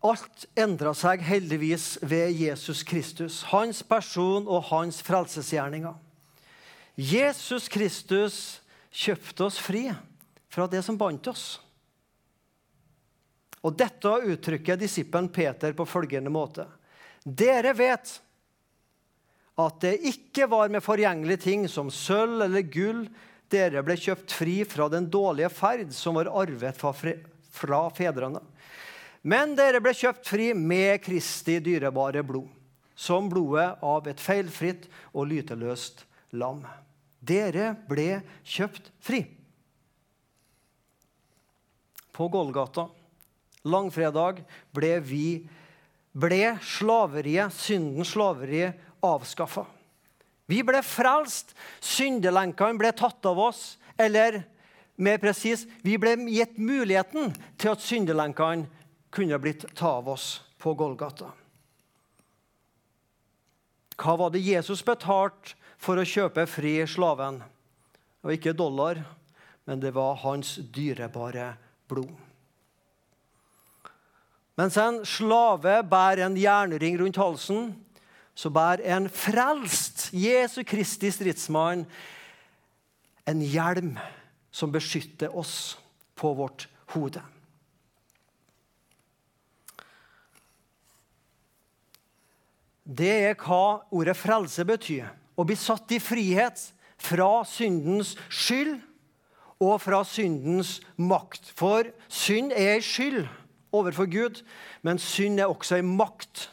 Alt 0.00 0.46
endra 0.56 0.94
seg 0.96 1.20
heldigvis 1.26 1.98
ved 2.00 2.32
Jesus 2.32 2.80
Kristus, 2.88 3.42
hans 3.50 3.82
person 3.84 4.46
og 4.48 4.70
hans 4.70 5.02
frelsesgjerninger. 5.04 5.92
Jesus 6.96 7.68
Kristus 7.68 8.38
kjøpte 8.90 9.44
oss 9.44 9.58
fri 9.60 9.90
fra 10.50 10.64
det 10.70 10.80
som 10.86 10.96
bandt 10.98 11.28
oss. 11.28 11.44
Og 13.60 13.76
Dette 13.76 14.14
uttrykker 14.32 14.80
disippelen 14.80 15.28
Peter 15.28 15.76
på 15.76 15.84
følgende 15.84 16.32
måte. 16.32 16.64
Dere 17.20 17.74
vet 17.76 18.16
at 19.66 19.80
det 19.84 19.96
ikke 20.10 20.48
var 20.50 20.70
med 20.72 20.84
forgjengelige 20.84 21.44
ting 21.44 21.66
som 21.70 21.90
sølv 21.92 22.46
eller 22.46 22.66
gull 22.66 23.04
dere 23.50 23.82
ble 23.82 23.96
kjøpt 23.98 24.32
fri 24.34 24.60
fra 24.68 24.86
den 24.92 25.08
dårlige 25.10 25.50
ferd 25.52 25.90
som 25.94 26.18
var 26.18 26.30
arvet 26.42 26.78
fra 26.80 27.82
fedrene. 27.96 28.42
Men 29.26 29.56
dere 29.58 29.82
ble 29.82 29.92
kjøpt 29.96 30.28
fri 30.30 30.52
med 30.56 31.02
Kristi 31.04 31.58
dyrebare 31.60 32.22
blod, 32.24 32.48
som 32.94 33.28
blodet 33.28 33.74
av 33.84 34.06
et 34.08 34.22
feilfritt 34.22 34.86
og 35.12 35.28
lyteløst 35.32 36.06
lam. 36.40 36.62
Dere 37.20 37.74
ble 37.88 38.22
kjøpt 38.46 38.88
fri. 39.04 39.24
På 42.16 42.28
Golgata, 42.32 42.86
langfredag, 43.68 44.40
ble 44.72 44.94
vi 45.04 45.26
ble 46.16 46.56
slaveriet, 46.64 47.54
syndens 47.54 48.14
slaveri, 48.14 48.70
avskaffa. 49.02 49.66
Vi 50.50 50.62
ble 50.66 50.82
frelst. 50.82 51.54
Syndelenkene 51.80 52.80
ble 52.80 52.92
tatt 52.96 53.26
av 53.26 53.38
oss. 53.38 53.78
Eller 54.00 54.42
mer 55.00 55.20
presis, 55.22 55.66
vi 55.82 55.96
ble 56.00 56.16
gitt 56.32 56.58
muligheten 56.58 57.34
til 57.60 57.74
at 57.74 57.84
syndelenkene 57.84 58.68
kunne 59.14 59.38
blitt 59.42 59.66
tatt 59.72 59.86
av 59.88 60.10
oss 60.14 60.40
på 60.60 60.74
Golgata. 60.78 61.30
Hva 64.00 64.16
var 64.16 64.32
det 64.32 64.40
Jesus 64.44 64.80
betalte 64.84 65.56
for 65.80 66.00
å 66.00 66.06
kjøpe 66.08 66.46
fri 66.48 66.78
slaven? 66.88 67.40
Det 67.40 68.28
var 68.28 68.36
ikke 68.36 68.56
dollar, 68.56 69.02
men 69.68 69.80
det 69.80 69.92
var 69.96 70.18
hans 70.22 70.56
dyrebare 70.72 71.52
blod. 71.88 72.12
Mens 74.60 74.76
en 74.80 75.00
slave 75.08 75.78
bærer 75.88 76.26
en 76.26 76.36
jernring 76.36 76.98
rundt 77.00 77.20
halsen, 77.20 77.70
så 78.34 78.50
bærer 78.50 78.96
en 78.96 79.08
frelst 79.12 80.08
Jesu 80.16 80.62
Kristi 80.66 81.10
stridsmann 81.12 81.84
en 83.28 83.42
hjelm 83.42 83.96
som 84.50 84.72
beskytter 84.72 85.34
oss 85.36 85.78
på 86.18 86.32
vårt 86.34 86.66
hode. 86.94 87.22
Det 92.90 93.12
er 93.30 93.36
hva 93.38 93.86
ordet 93.94 94.16
frelse 94.18 94.64
betyr. 94.66 95.06
Å 95.38 95.46
bli 95.46 95.56
satt 95.56 95.92
i 95.94 96.00
frihet 96.02 96.58
fra 97.00 97.44
syndens 97.48 98.16
skyld 98.28 98.80
og 99.62 99.76
fra 99.84 100.00
syndens 100.08 100.80
makt. 100.98 101.52
For 101.54 101.92
synd 102.10 102.50
er 102.56 102.74
ei 102.74 102.84
skyld 102.84 103.28
overfor 103.70 104.10
Gud, 104.10 104.40
men 104.82 104.98
synd 104.98 105.38
er 105.38 105.52
også 105.52 105.78
en 105.78 105.94
makt 106.00 106.48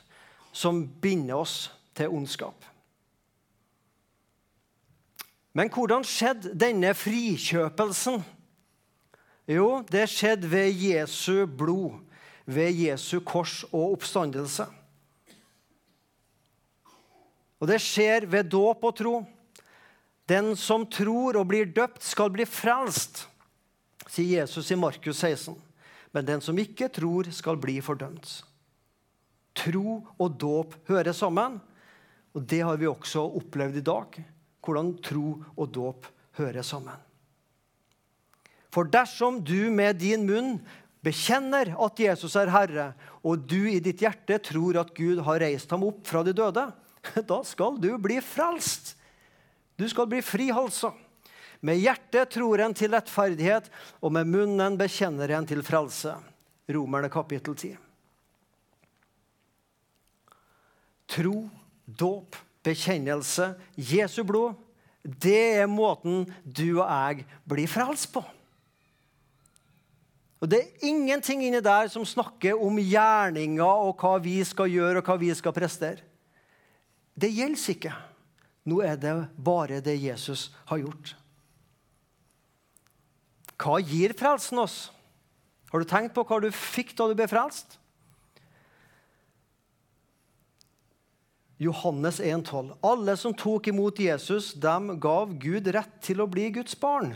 som 0.58 0.82
binder 1.02 1.38
oss 1.38 1.68
til 1.98 2.10
ondskap. 2.14 2.66
Men 5.58 5.70
hvordan 5.74 6.06
skjedde 6.06 6.54
denne 6.58 6.94
frikjøpelsen? 6.98 8.22
Jo, 9.50 9.82
det 9.90 10.06
skjedde 10.12 10.50
ved 10.52 10.74
Jesu 10.74 11.46
blod, 11.50 11.98
ved 12.46 12.74
Jesu 12.78 13.20
kors 13.26 13.64
og 13.72 13.98
oppstandelse. 13.98 14.68
Og 17.58 17.70
det 17.72 17.80
skjer 17.82 18.28
ved 18.30 18.52
dåp 18.54 18.84
og 18.86 18.98
tro. 18.98 19.16
Den 20.30 20.52
som 20.60 20.84
tror 20.86 21.40
og 21.40 21.48
blir 21.50 21.70
døpt, 21.74 22.04
skal 22.04 22.30
bli 22.34 22.46
frelst, 22.46 23.24
sier 24.12 24.44
Jesus 24.44 24.70
i 24.74 24.78
Markus 24.78 25.24
16 25.24 25.56
men 26.18 26.26
den 26.26 26.42
som 26.42 26.58
ikke 26.58 26.90
tror, 26.90 27.28
skal 27.30 27.60
bli 27.62 27.78
fordømt. 27.84 28.40
Tro 29.58 30.02
og 30.18 30.38
dåp 30.40 30.76
hører 30.90 31.16
sammen, 31.18 31.58
og 32.38 32.46
det 32.46 32.62
har 32.62 32.78
vi 32.78 32.90
også 32.90 33.24
opplevd 33.40 33.80
i 33.80 33.86
dag. 33.86 34.20
Hvordan 34.62 34.94
tro 35.02 35.38
og 35.56 35.70
dåp 35.74 36.10
hører 36.38 36.66
sammen. 36.66 36.98
For 38.74 38.86
dersom 38.92 39.40
du 39.42 39.72
med 39.74 39.98
din 40.04 40.28
munn 40.28 40.58
bekjenner 41.06 41.72
at 41.82 42.02
Jesus 42.02 42.36
er 42.38 42.52
Herre, 42.52 42.92
og 43.24 43.48
du 43.50 43.64
i 43.70 43.80
ditt 43.82 44.04
hjerte 44.04 44.38
tror 44.44 44.82
at 44.84 44.94
Gud 44.98 45.24
har 45.26 45.42
reist 45.42 45.72
ham 45.74 45.88
opp 45.88 46.04
fra 46.08 46.22
de 46.28 46.36
døde, 46.36 46.68
da 47.32 47.40
skal 47.48 47.80
du 47.82 47.94
bli 48.02 48.20
frelst. 48.22 48.96
Du 49.78 49.88
skal 49.90 50.10
bli 50.12 50.22
frihalsa. 50.26 50.92
Med 51.66 51.80
hjertet 51.82 52.36
tror 52.36 52.62
en 52.62 52.76
til 52.78 52.94
rettferdighet, 52.94 53.72
og 54.04 54.14
med 54.14 54.30
munnen 54.30 54.78
bekjenner 54.78 55.34
en 55.38 55.48
til 55.50 55.64
frelse. 55.66 56.14
Romerne 56.70 57.10
kapittel 57.10 57.56
10. 57.56 57.87
Tro, 61.08 61.48
dåp, 61.86 62.36
bekjennelse, 62.64 63.54
Jesu 63.76 64.24
blod. 64.28 64.58
Det 65.04 65.62
er 65.62 65.70
måten 65.72 66.26
du 66.44 66.82
og 66.82 66.88
jeg 66.88 67.24
blir 67.48 67.70
frelst 67.72 68.12
på. 68.12 68.24
Og 70.38 70.50
Det 70.50 70.60
er 70.60 70.86
ingenting 70.86 71.42
inni 71.48 71.62
der 71.64 71.88
som 71.90 72.06
snakker 72.06 72.60
om 72.62 72.78
gjerninger 72.78 73.64
og 73.88 73.96
hva 73.98 74.18
vi 74.22 74.38
skal 74.46 74.70
gjøre 74.70 75.02
og 75.02 75.08
hva 75.08 75.16
vi 75.18 75.32
skal 75.34 75.56
prestere. 75.56 76.04
Det 77.18 77.32
gjelder 77.34 77.72
ikke. 77.74 77.94
Nå 78.68 78.82
er 78.84 79.00
det 79.00 79.16
bare 79.40 79.80
det 79.82 79.96
Jesus 79.98 80.52
har 80.68 80.84
gjort. 80.84 81.16
Hva 83.58 83.80
gir 83.82 84.14
frelsen 84.14 84.60
oss? 84.62 84.78
Har 85.72 85.82
du 85.82 85.90
tenkt 85.90 86.14
på 86.14 86.24
hva 86.28 86.38
du 86.44 86.52
fikk 86.54 86.94
da 86.98 87.08
du 87.10 87.16
ble 87.18 87.26
frelst? 87.32 87.80
Johannes 91.58 92.20
1,12. 92.22 92.76
Alle 92.86 93.16
som 93.18 93.34
tok 93.34 93.72
imot 93.72 94.00
Jesus, 94.00 94.52
dem 94.54 94.94
gav 95.02 95.34
Gud 95.42 95.70
rett 95.74 95.96
til 96.06 96.22
å 96.22 96.30
bli 96.30 96.52
Guds 96.54 96.78
barn. 96.78 97.16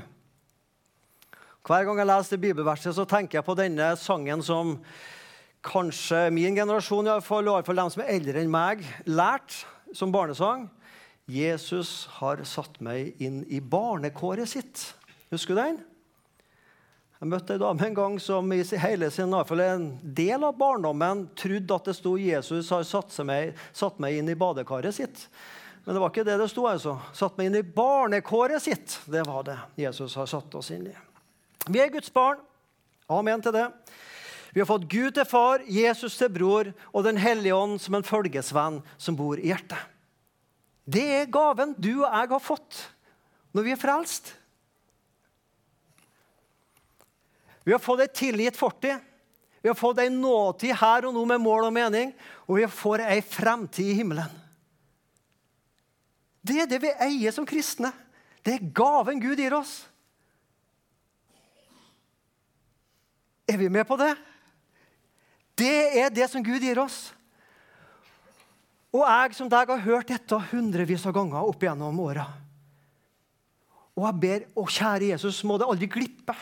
Hver 1.61 1.85
gang 1.85 2.01
jeg 2.01 2.09
leser 2.09 2.35
det 2.35 2.45
bibelverset, 2.47 2.95
så 2.97 3.05
tenker 3.05 3.37
jeg 3.37 3.45
på 3.45 3.57
denne 3.59 3.91
sangen 4.01 4.41
som 4.41 4.79
kanskje 5.61 6.23
min 6.33 6.57
generasjon, 6.57 7.05
i 7.05 7.13
hvert 7.13 7.27
fall, 7.27 7.45
og 7.45 7.59
iallfall 7.59 7.83
dem 7.83 7.91
som 7.93 8.01
er 8.01 8.15
eldre 8.15 8.41
enn 8.41 8.53
meg, 8.53 8.81
lærte 9.05 9.93
som 9.93 10.13
barnesang. 10.13 10.65
Jesus 11.29 12.07
har 12.17 12.41
satt 12.49 12.81
meg 12.81 13.21
inn 13.21 13.43
i 13.45 13.61
barnekåret 13.61 14.49
sitt. 14.49 14.87
Husker 15.29 15.53
du 15.53 15.61
den? 15.61 15.81
Jeg 17.21 17.29
møtte 17.29 17.53
en 17.53 17.61
dame 17.61 17.85
en 17.85 17.93
gang 17.93 18.15
som 18.17 18.47
i 18.49 18.63
hele 18.81 19.11
sin, 19.13 19.33
en 19.33 19.83
del 20.01 20.41
av 20.41 20.55
barndommen 20.57 21.27
trodde 21.37 21.75
at 21.75 21.85
det 21.85 21.93
sto 21.93 22.15
'Jesus 22.17 22.69
har 22.73 22.83
satt 22.83 23.13
meg, 23.25 23.53
satt 23.71 23.99
meg 23.99 24.17
inn 24.17 24.29
i 24.29 24.35
badekaret 24.35 24.89
sitt'. 24.89 25.27
Men 25.85 25.95
det 25.95 26.01
var 26.01 26.09
ikke 26.09 26.25
det 26.25 26.37
det 26.37 26.49
sto. 26.49 26.65
altså. 26.65 26.99
Satt 27.13 27.37
meg 27.37 27.49
inn 27.49 27.55
i 27.55 27.61
barnekåret 27.61 28.61
sitt. 28.61 28.99
Det 29.05 29.21
var 29.27 29.43
det 29.43 29.57
Jesus 29.77 30.15
har 30.15 30.25
satt 30.25 30.55
oss 30.55 30.71
inn 30.71 30.87
i. 30.87 30.95
Vi 31.67 31.79
er 31.79 31.93
Guds 31.93 32.09
barn. 32.13 32.37
Amen 33.09 33.41
til 33.41 33.53
det. 33.53 33.67
Vi 34.53 34.59
har 34.59 34.67
fått 34.67 34.89
Gud 34.89 35.11
til 35.15 35.25
far, 35.25 35.61
Jesus 35.67 36.17
til 36.17 36.29
bror 36.29 36.73
og 36.91 37.03
Den 37.03 37.17
hellige 37.17 37.55
ånd 37.55 37.79
som 37.81 37.95
en 37.95 38.03
følgesvenn 38.03 38.81
som 38.97 39.15
bor 39.15 39.39
i 39.39 39.53
hjertet. 39.53 39.77
Det 40.85 41.05
er 41.21 41.31
gaven 41.31 41.75
du 41.77 42.01
og 42.01 42.09
jeg 42.09 42.29
har 42.33 42.39
fått 42.39 42.85
når 43.53 43.63
vi 43.63 43.71
er 43.71 43.79
frelst. 43.79 44.40
Vi 47.63 47.73
har 47.73 47.81
fått 47.81 48.03
ei 48.03 48.09
tilgitt 48.09 48.57
fortid. 48.57 48.97
Vi 49.61 49.69
har 49.69 49.77
fått 49.77 50.01
ei 50.01 50.09
nåtid 50.09 50.73
her 50.79 51.05
og 51.05 51.13
nå 51.13 51.25
med 51.29 51.41
mål 51.43 51.67
og 51.67 51.75
mening, 51.75 52.13
og 52.49 52.57
vi 52.57 52.65
får 52.65 53.03
ei 53.05 53.19
fremtid 53.21 53.91
i 53.91 53.97
himmelen. 53.99 54.39
Det 56.41 56.63
er 56.63 56.69
det 56.69 56.79
vi 56.81 56.93
eier 57.05 57.33
som 57.35 57.45
kristne. 57.45 57.91
Det 58.41 58.55
er 58.55 58.69
gaven 58.73 59.21
Gud 59.21 59.37
gir 59.37 59.53
oss. 59.53 59.83
Er 63.45 63.59
vi 63.61 63.69
med 63.69 63.85
på 63.85 63.97
det? 63.99 64.15
Det 65.59 66.01
er 66.01 66.09
det 66.09 66.25
som 66.31 66.41
Gud 66.41 66.63
gir 66.63 66.79
oss. 66.81 67.11
Og 68.91 69.05
jeg 69.05 69.35
som 69.37 69.49
deg 69.51 69.69
har 69.69 69.85
hørt 69.85 70.09
dette 70.09 70.39
hundrevis 70.49 71.05
av 71.07 71.13
ganger 71.15 71.45
opp 71.45 71.61
gjennom 71.63 71.99
åra. 72.01 72.25
Og 73.95 74.07
jeg 74.07 74.19
ber, 74.23 74.47
å 74.57 74.65
kjære 74.65 75.11
Jesus, 75.11 75.43
må 75.45 75.59
det 75.59 75.67
aldri 75.69 75.87
glippe. 75.91 76.35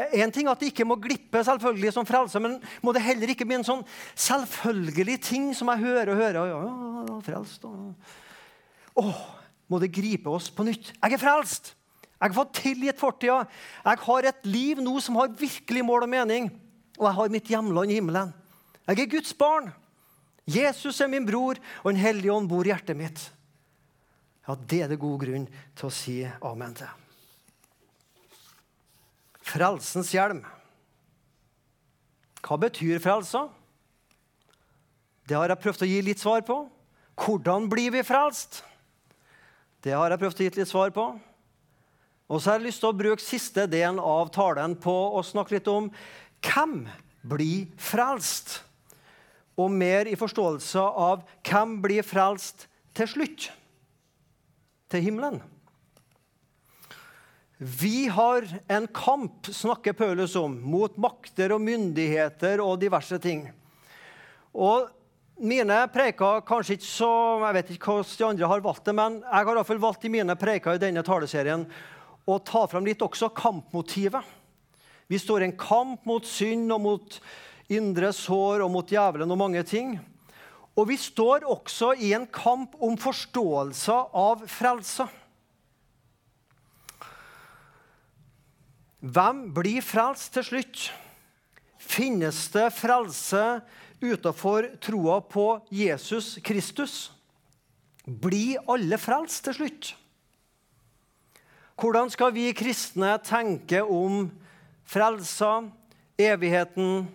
En 0.00 0.32
ting 0.32 0.46
er 0.46 0.54
at 0.54 0.62
det 0.62 0.70
ikke 0.70 0.86
må 0.88 0.96
glippe 1.00 1.42
selvfølgelig 1.44 1.92
som 1.92 2.06
frelse, 2.08 2.40
men 2.40 2.56
må 2.80 2.94
det 2.96 3.02
heller 3.04 3.32
ikke 3.32 3.44
bli 3.48 3.58
en 3.58 3.66
sånn 3.66 3.82
selvfølgelig 4.14 5.18
ting 5.26 5.50
som 5.56 5.68
jeg 5.74 5.82
hører 5.82 6.12
og 6.14 6.22
hører. 6.22 6.38
Ja, 6.48 6.60
ja, 7.10 7.18
frelst. 7.26 7.66
Åh, 9.00 9.20
må 9.68 9.80
det 9.82 9.92
gripe 9.92 10.32
oss 10.32 10.48
på 10.54 10.64
nytt. 10.66 10.94
Jeg 10.96 11.16
er 11.18 11.22
frelst! 11.22 11.74
Jeg 12.20 12.34
har 12.34 12.36
fått 12.36 12.58
tilgitt 12.60 13.00
fortida. 13.00 13.46
Jeg 13.80 14.00
har 14.04 14.26
et 14.28 14.48
liv 14.48 14.80
nå 14.84 14.98
som 15.00 15.16
har 15.16 15.32
virkelig 15.40 15.84
mål 15.88 16.04
og 16.04 16.12
mening. 16.12 16.50
Og 16.98 17.06
jeg 17.08 17.16
har 17.16 17.32
mitt 17.32 17.48
hjemland 17.48 17.92
i 17.92 17.96
himmelen. 17.96 18.34
Jeg 18.84 19.06
er 19.06 19.12
Guds 19.14 19.32
barn. 19.36 19.70
Jesus 20.50 21.00
er 21.00 21.08
min 21.08 21.24
bror, 21.24 21.60
og 21.84 21.92
en 21.92 22.00
hellige 22.00 22.32
ånd 22.34 22.48
bor 22.50 22.66
i 22.66 22.72
hjertet 22.72 22.98
mitt. 22.98 23.22
Ja, 24.48 24.54
Det 24.54 24.82
er 24.82 24.88
det 24.88 25.00
god 25.00 25.20
grunn 25.22 25.46
til 25.76 25.88
å 25.88 25.94
si 25.94 26.16
amen 26.26 26.74
til. 26.74 26.90
Frelsens 29.50 30.12
hjelm. 30.14 30.44
Hva 32.44 32.58
betyr 32.60 33.00
frelsa? 33.02 33.48
Det 35.26 35.36
har 35.38 35.50
jeg 35.52 35.62
prøvd 35.62 35.84
å 35.84 35.88
gi 35.90 35.98
litt 36.06 36.22
svar 36.22 36.44
på. 36.46 36.62
Hvordan 37.20 37.66
blir 37.70 37.92
vi 37.94 38.04
frelst? 38.06 38.62
Det 39.84 39.92
har 39.96 40.12
jeg 40.12 40.20
prøvd 40.22 40.40
å 40.40 40.46
gi 40.46 40.54
litt 40.56 40.70
svar 40.70 40.94
på. 40.94 41.04
Og 42.30 42.38
så 42.38 42.52
har 42.52 42.60
jeg 42.60 42.68
lyst 42.68 42.82
til 42.82 42.92
å 42.92 42.96
bruke 42.96 43.24
siste 43.24 43.66
delen 43.70 43.98
av 43.98 44.30
talen 44.34 44.76
på 44.78 44.94
å 45.18 45.22
snakke 45.26 45.56
litt 45.56 45.70
om 45.70 45.88
hvem 46.46 46.84
blir 47.26 47.70
frelst? 47.80 48.60
Og 49.60 49.72
mer 49.74 50.08
i 50.08 50.16
forståelse 50.16 50.80
av 50.80 51.24
hvem 51.46 51.80
blir 51.82 52.06
frelst 52.06 52.68
til 52.96 53.10
slutt? 53.10 53.50
Til 54.90 55.04
himmelen. 55.04 55.42
Vi 57.62 58.08
har 58.08 58.48
en 58.68 58.86
kamp, 58.86 59.46
snakker 59.46 59.92
Paulus 59.92 60.36
om, 60.36 60.54
mot 60.64 60.94
makter 60.96 61.52
og 61.52 61.60
myndigheter 61.60 62.62
og 62.64 62.78
diverse 62.80 63.18
ting. 63.20 63.42
Og 64.56 64.86
mine 65.44 65.76
preker 65.92 66.40
kanskje 66.48 66.78
ikke 66.78 66.88
så 66.88 67.10
Jeg 67.42 67.56
vet 67.58 67.74
ikke 67.74 67.98
hvordan 67.98 68.16
de 68.16 68.26
andre 68.30 68.48
har 68.54 68.64
valgt 68.64 68.88
det, 68.88 68.96
men 68.96 69.20
jeg 69.20 69.36
har 69.36 69.52
i 69.52 69.58
hvert 69.58 69.68
fall 69.68 69.82
valgt 69.84 70.08
i 70.08 70.12
mine 70.16 70.38
preker 70.40 70.78
i 70.78 70.80
denne 70.80 71.04
taleserien 71.04 71.68
å 72.24 72.38
ta 72.40 72.64
fram 72.64 72.88
litt 72.88 73.04
også 73.04 73.28
kampmotivet. 73.36 74.24
Vi 75.12 75.20
står 75.20 75.44
i 75.44 75.50
en 75.50 75.56
kamp 75.60 76.08
mot 76.08 76.24
synd 76.24 76.72
og 76.72 76.80
mot 76.80 77.22
indre 77.68 78.14
sår 78.16 78.64
og 78.64 78.72
mot 78.72 78.88
djevelen 78.88 79.36
og 79.36 79.42
mange 79.44 79.68
ting. 79.68 79.98
Og 80.80 80.88
vi 80.88 80.96
står 80.96 81.44
også 81.44 81.92
i 82.00 82.14
en 82.16 82.24
kamp 82.24 82.80
om 82.80 82.96
forståelse 82.96 84.00
av 84.16 84.48
frelse. 84.48 85.10
Hvem 89.00 89.46
blir 89.56 89.80
frelst 89.80 90.34
til 90.34 90.44
slutt? 90.44 90.90
Finnes 91.80 92.42
det 92.52 92.66
frelse 92.76 93.62
utenfor 94.02 94.68
troa 94.84 95.22
på 95.24 95.46
Jesus 95.72 96.34
Kristus? 96.44 97.08
Blir 98.04 98.60
alle 98.68 99.00
frelst 99.00 99.46
til 99.48 99.56
slutt? 99.56 99.94
Hvordan 101.80 102.12
skal 102.12 102.34
vi 102.36 102.50
kristne 102.52 103.14
tenke 103.24 103.80
om 103.80 104.26
frelsa, 104.84 105.62
evigheten 106.20 107.06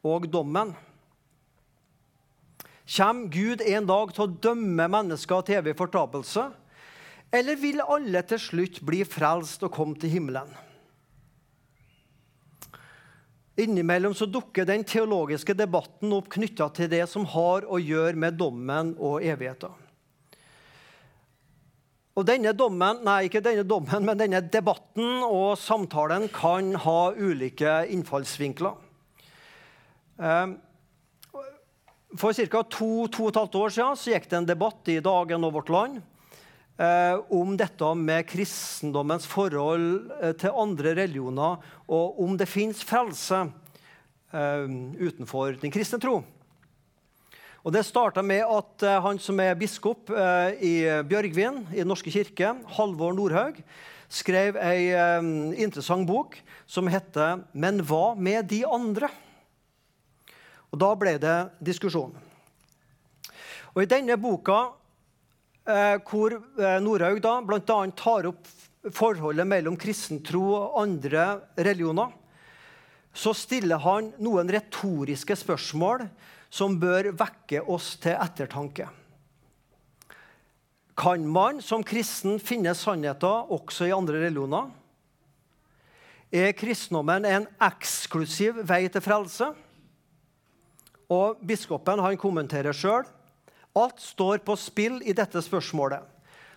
og 0.00 0.24
dommen? 0.32 0.72
Kommer 2.96 3.28
Gud 3.28 3.60
en 3.60 3.88
dag 3.90 4.12
til 4.14 4.24
å 4.24 4.36
dømme 4.48 4.88
mennesker 4.88 5.44
til 5.44 5.60
evig 5.60 5.76
fortapelse? 5.76 6.48
Eller 7.34 7.60
vil 7.60 7.82
alle 7.84 8.22
til 8.24 8.40
slutt 8.40 8.80
bli 8.86 9.02
frelst 9.04 9.66
og 9.66 9.74
komme 9.74 10.00
til 10.00 10.16
himmelen? 10.16 10.48
Innimellom 13.56 14.14
så 14.14 14.26
dukker 14.28 14.66
den 14.68 14.84
teologiske 14.84 15.54
debatten 15.56 16.12
opp 16.12 16.28
knytta 16.34 16.68
til 16.76 16.90
det 16.92 17.06
som 17.08 17.24
har 17.32 17.64
å 17.64 17.80
gjøre 17.80 18.18
med 18.20 18.36
dommen 18.36 18.92
og 19.00 19.24
evigheten. 19.24 19.72
Og 22.16 22.24
denne 22.24 22.52
dommen, 22.56 23.02
nei, 23.04 23.26
ikke 23.26 23.42
denne 23.44 23.64
dommen, 23.68 24.04
men 24.04 24.20
denne 24.20 24.40
debatten 24.40 25.24
og 25.24 25.56
samtalen 25.60 26.28
kan 26.32 26.72
ha 26.84 27.00
ulike 27.12 27.82
innfallsvinkler. 27.92 28.76
Ehm, 30.20 30.54
for 32.16 32.32
ca. 32.32 32.62
to, 32.62 33.08
to 33.12 33.26
og 33.26 33.32
et 33.32 33.40
halvt 33.40 33.58
år 33.60 33.74
siden 33.74 33.98
så 34.00 34.12
gikk 34.14 34.30
det 34.30 34.38
en 34.38 34.48
debatt 34.48 34.88
i 34.88 35.00
Dagen 35.04 35.44
og 35.44 35.56
Vårt 35.58 35.72
Land 35.72 36.00
eh, 36.78 37.16
om 37.32 37.56
dette 37.58 37.88
med 37.98 38.26
kristendommens 38.28 39.26
forhold 39.28 40.12
eh, 40.20 40.32
til 40.38 40.56
andre 40.56 40.94
religioner, 40.98 41.58
og 41.88 42.20
om 42.22 42.36
det 42.38 42.48
fins 42.50 42.82
frelse 42.86 43.42
eh, 44.32 44.64
utenfor 45.00 45.58
den 45.62 45.74
kristne 45.74 46.00
tro. 46.02 46.20
Og 47.66 47.74
Det 47.74 47.82
starta 47.82 48.22
med 48.22 48.44
at 48.46 48.84
han 49.02 49.18
som 49.18 49.40
er 49.42 49.56
biskop 49.58 50.12
i 50.62 50.74
Bjørgvin 51.02 51.64
i 51.74 51.80
Den 51.80 51.88
norske 51.90 52.12
kirke, 52.14 52.52
Halvor 52.76 53.10
Nordhaug, 53.10 53.58
skrev 54.06 54.54
ei 54.62 54.94
interessant 55.58 56.06
bok 56.06 56.38
som 56.62 56.86
heter 56.86 57.42
'Men 57.52 57.82
hva 57.82 58.14
med 58.14 58.46
de 58.46 58.62
andre?' 58.62 59.10
Og 60.70 60.78
Da 60.78 60.94
ble 60.94 61.18
det 61.18 61.50
diskusjon. 61.64 62.14
Og 63.76 63.82
I 63.82 63.88
denne 63.90 64.16
boka, 64.16 64.72
hvor 65.66 66.36
Nordhaug 66.82 67.18
da 67.24 67.34
bl.a. 67.42 67.78
tar 67.98 68.28
opp 68.30 68.46
forholdet 68.94 69.48
mellom 69.50 69.76
kristen 69.80 70.20
tro 70.22 70.44
og 70.54 70.76
andre 70.84 71.26
religioner, 71.58 72.12
så 73.16 73.32
stiller 73.34 73.80
han 73.82 74.12
noen 74.22 74.50
retoriske 74.52 75.34
spørsmål 75.40 76.04
som 76.52 76.76
bør 76.78 77.10
vekke 77.16 77.64
oss 77.72 77.94
til 78.02 78.14
ettertanke. 78.14 78.86
Kan 80.96 81.26
man 81.28 81.60
som 81.64 81.84
kristen 81.84 82.38
finne 82.40 82.72
sannheter 82.76 83.50
også 83.52 83.88
i 83.88 83.94
andre 83.96 84.22
religioner? 84.22 84.70
Er 86.32 86.54
kristendommen 86.56 87.26
en 87.28 87.44
eksklusiv 87.62 88.62
vei 88.66 88.86
til 88.92 89.04
frelse? 89.04 89.50
Og 91.12 91.42
Biskopen 91.46 92.00
han 92.02 92.16
kommenterer 92.18 92.74
sjøl 92.74 93.04
alt 93.76 94.00
står 94.00 94.42
på 94.46 94.56
spill 94.58 95.00
i 95.04 95.14
dette 95.16 95.42
spørsmålet. 95.44 96.00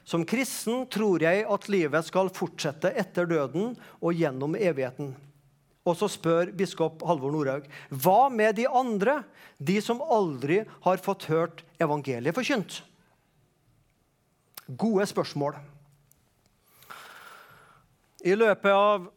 Som 0.08 0.24
kristen 0.26 0.86
tror 0.90 1.22
jeg 1.22 1.44
at 1.46 1.68
livet 1.70 2.08
skal 2.08 2.32
fortsette 2.34 2.92
etter 2.98 3.28
døden 3.30 3.76
og 4.00 4.16
gjennom 4.16 4.56
evigheten. 4.58 5.12
Og 5.88 5.98
så 5.98 6.10
spør 6.12 6.52
biskop 6.56 7.04
Halvor 7.08 7.34
Norhaug 7.34 7.68
hva 7.90 8.30
med 8.34 8.58
de 8.60 8.66
andre, 8.68 9.22
de 9.58 9.80
som 9.84 10.02
aldri 10.02 10.62
har 10.86 11.04
fått 11.04 11.28
hørt 11.30 11.64
evangeliet 11.82 12.36
forkynt? 12.36 12.82
Gode 14.70 15.08
spørsmål. 15.10 15.58
I 18.26 18.36
løpet 18.36 18.72
av 18.76 19.08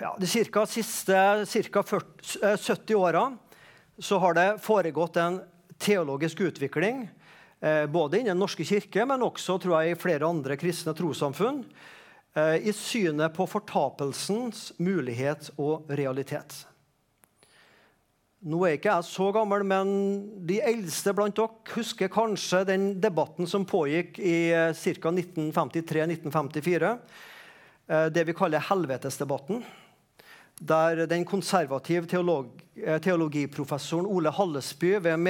ja, 0.00 0.14
de 0.18 0.28
cirka, 0.28 0.64
siste 0.66 1.14
ca. 1.70 1.84
70 1.86 2.94
åra 2.98 3.28
så 3.98 4.18
har 4.18 4.34
det 4.34 4.48
foregått 4.64 5.16
en 5.22 5.38
teologisk 5.78 6.40
utvikling 6.48 7.04
eh, 7.06 7.23
både 7.88 8.18
innen 8.18 8.34
Den 8.34 8.42
norske 8.42 8.64
kirke, 8.68 9.06
men 9.08 9.22
også 9.24 9.54
tror 9.62 9.78
jeg, 9.80 9.94
i 9.94 10.00
flere 10.00 10.28
andre 10.28 10.56
kristne 10.60 10.92
trossamfunn 10.92 11.62
Eh, 12.34 12.56
i 12.68 12.72
synet 12.72 13.34
på 13.34 13.46
fortapelsens 13.46 14.72
mulighet 14.82 15.52
og 15.54 15.86
realitet. 15.86 16.64
Nå 18.44 18.58
er 18.66 18.74
ikke 18.74 18.90
jeg 18.90 19.06
så 19.06 19.28
gammel, 19.32 19.62
men 19.64 19.92
de 20.48 20.58
eldste 20.58 21.14
blant 21.14 21.36
dere 21.38 21.76
husker 21.76 22.10
kanskje 22.12 22.64
den 22.72 22.88
debatten 23.00 23.46
som 23.48 23.62
pågikk 23.64 24.18
i 24.18 24.50
eh, 24.50 24.74
ca. 24.74 25.12
1953-1954. 25.14 26.90
Eh, 27.86 28.08
det 28.10 28.26
vi 28.26 28.34
kaller 28.34 28.66
helvetesdebatten. 28.66 29.62
Der 30.58 31.04
den 31.06 31.24
konservative 31.26 32.10
teolog, 32.10 32.50
teologiprofessoren 32.74 34.10
Ole 34.10 34.30
Hallesby 34.34 34.96
ved 35.02 35.22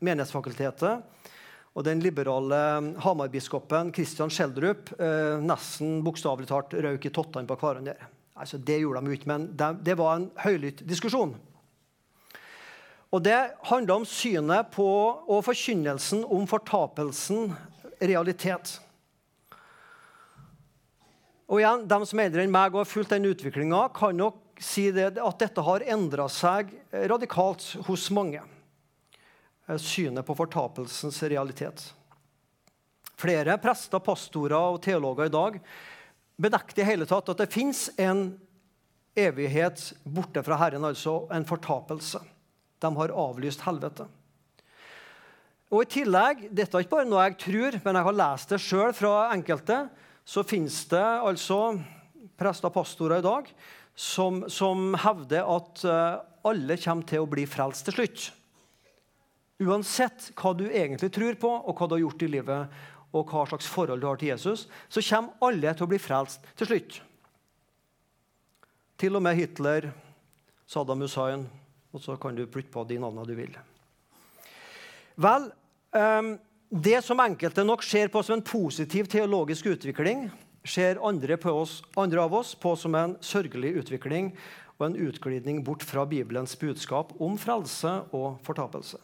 Menighetsfakultetet 0.00 1.19
og 1.70 1.86
den 1.86 2.00
liberale 2.02 2.58
Hamar-biskopen 3.04 3.92
Kristian 3.94 4.32
Schjelderup 4.32 4.90
eh, 4.98 5.38
nesten 5.42 6.00
bokstavelig 6.04 6.50
talt 6.50 6.74
røyk 6.74 7.06
i 7.06 7.12
tottene 7.14 7.46
på 7.46 7.58
hverandre. 7.60 7.94
Altså, 8.34 8.58
det 8.58 8.80
gjorde 8.80 9.04
de 9.04 9.14
ikke, 9.14 9.30
men 9.30 9.46
det, 9.54 9.70
det 9.86 9.96
var 10.00 10.16
en 10.16 10.28
høylytt 10.42 10.82
diskusjon. 10.88 11.36
Og 13.10 13.22
Det 13.22 13.38
handla 13.66 13.96
om 13.98 14.06
synet 14.06 14.70
på 14.74 14.86
og 14.86 15.42
forkynnelsen 15.42 16.22
om 16.30 16.46
fortapelsen 16.50 17.50
realitet. 17.98 18.76
Og 21.50 21.58
igjen, 21.58 21.88
De 21.90 21.98
som 22.06 22.22
er 22.22 22.30
eldre 22.30 22.46
enn 22.46 22.54
meg 22.54 22.74
og 22.74 22.84
har 22.84 22.92
fulgt 22.92 23.10
den 23.10 23.26
utviklinga, 23.26 23.88
kan 23.94 24.14
nok 24.14 24.62
si 24.62 24.90
det, 24.94 25.16
at 25.18 25.42
dette 25.42 25.64
har 25.66 25.86
endra 25.90 26.28
seg 26.30 26.70
radikalt 27.10 27.66
hos 27.88 28.06
mange. 28.14 28.42
Eh, 29.70 29.78
synet 29.78 30.26
på 30.26 30.34
fortapelsens 30.34 31.22
realitet. 31.22 31.94
Flere 33.20 33.58
prester, 33.58 34.00
pastorer 34.02 34.56
og 34.58 34.80
teologer 34.82 35.28
i 35.28 35.34
dag 35.34 35.58
benekter 36.40 36.82
i 36.82 36.88
hele 36.88 37.06
tatt 37.06 37.28
at 37.28 37.42
det 37.42 37.52
fins 37.52 37.88
en 38.00 38.32
evighet 39.18 39.90
borte 40.08 40.42
fra 40.46 40.56
Herren, 40.56 40.86
altså 40.88 41.26
en 41.34 41.44
fortapelse. 41.44 42.22
De 42.80 42.90
har 42.96 43.12
avlyst 43.12 43.66
helvete. 43.66 44.06
Og 45.70 45.84
I 45.84 45.90
tillegg, 46.00 46.46
dette 46.48 46.74
er 46.74 46.86
ikke 46.86 46.96
bare 46.96 47.10
noe 47.10 47.26
jeg 47.28 47.36
tror, 47.44 47.76
men 47.84 47.98
jeg 47.98 48.08
har 48.08 48.18
lest 48.22 48.54
det 48.54 48.62
sjøl 48.64 48.94
fra 48.96 49.14
enkelte, 49.34 49.84
så 50.24 50.42
fins 50.46 50.80
det 50.90 51.04
altså 51.04 51.60
prester 52.40 52.70
og 52.70 52.74
pastorer 52.74 53.20
i 53.20 53.26
dag 53.26 53.52
som, 53.94 54.42
som 54.48 54.94
hevder 55.04 55.44
at 55.44 55.84
eh, 55.84 56.20
alle 56.48 56.78
kommer 56.80 57.06
til 57.06 57.22
å 57.22 57.30
bli 57.30 57.44
frelst 57.50 57.86
til 57.86 58.00
slutt. 58.00 58.30
Uansett 59.60 60.30
hva 60.40 60.54
du 60.56 60.64
egentlig 60.70 61.10
tror 61.12 61.36
på, 61.40 61.50
og 61.50 61.76
hva 61.76 61.88
du 61.88 61.96
har 61.98 62.04
gjort 62.06 62.24
i 62.24 62.30
livet, 62.32 62.82
og 63.10 63.32
hva 63.32 63.46
slags 63.50 63.68
forhold 63.68 64.00
du 64.00 64.08
har 64.08 64.20
til 64.20 64.30
Jesus, 64.32 64.66
så 64.88 65.02
kommer 65.04 65.48
alle 65.50 65.74
til 65.74 65.86
å 65.86 65.90
bli 65.90 66.00
frelst 66.00 66.44
til 66.58 66.70
slutt. 66.70 67.00
Til 69.00 69.16
og 69.16 69.24
med 69.24 69.36
Hitler, 69.38 69.90
Saddam 70.68 71.02
Hussein, 71.04 71.48
og 71.90 72.04
så 72.04 72.14
kan 72.20 72.36
du 72.36 72.46
plutte 72.46 72.72
på 72.72 72.84
de 72.86 73.00
navnene 73.02 73.26
du 73.26 73.34
vil. 73.34 73.56
Vel, 75.20 75.50
um, 75.96 76.36
det 76.70 77.00
som 77.02 77.20
enkelte 77.20 77.64
nok 77.66 77.82
ser 77.84 78.12
på 78.12 78.22
som 78.22 78.38
en 78.38 78.46
positiv 78.46 79.10
teologisk 79.10 79.66
utvikling, 79.72 80.28
ser 80.64 81.00
andre, 81.02 81.36
oss, 81.50 81.80
andre 81.98 82.22
av 82.22 82.34
oss 82.36 82.54
på 82.54 82.76
som 82.78 82.94
en 82.94 83.16
sørgelig 83.24 83.74
utvikling 83.82 84.30
og 84.78 84.86
en 84.86 84.98
utglidning 85.08 85.64
bort 85.64 85.82
fra 85.84 86.06
Bibelens 86.08 86.54
budskap 86.60 87.12
om 87.20 87.36
frelse 87.40 87.98
og 88.16 88.38
fortapelse. 88.46 89.00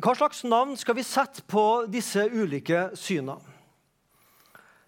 Hva 0.00 0.14
slags 0.16 0.40
navn 0.48 0.72
skal 0.80 0.96
vi 0.96 1.02
sette 1.04 1.42
på 1.44 1.84
disse 1.92 2.22
ulike 2.32 2.86
synene? 2.96 3.36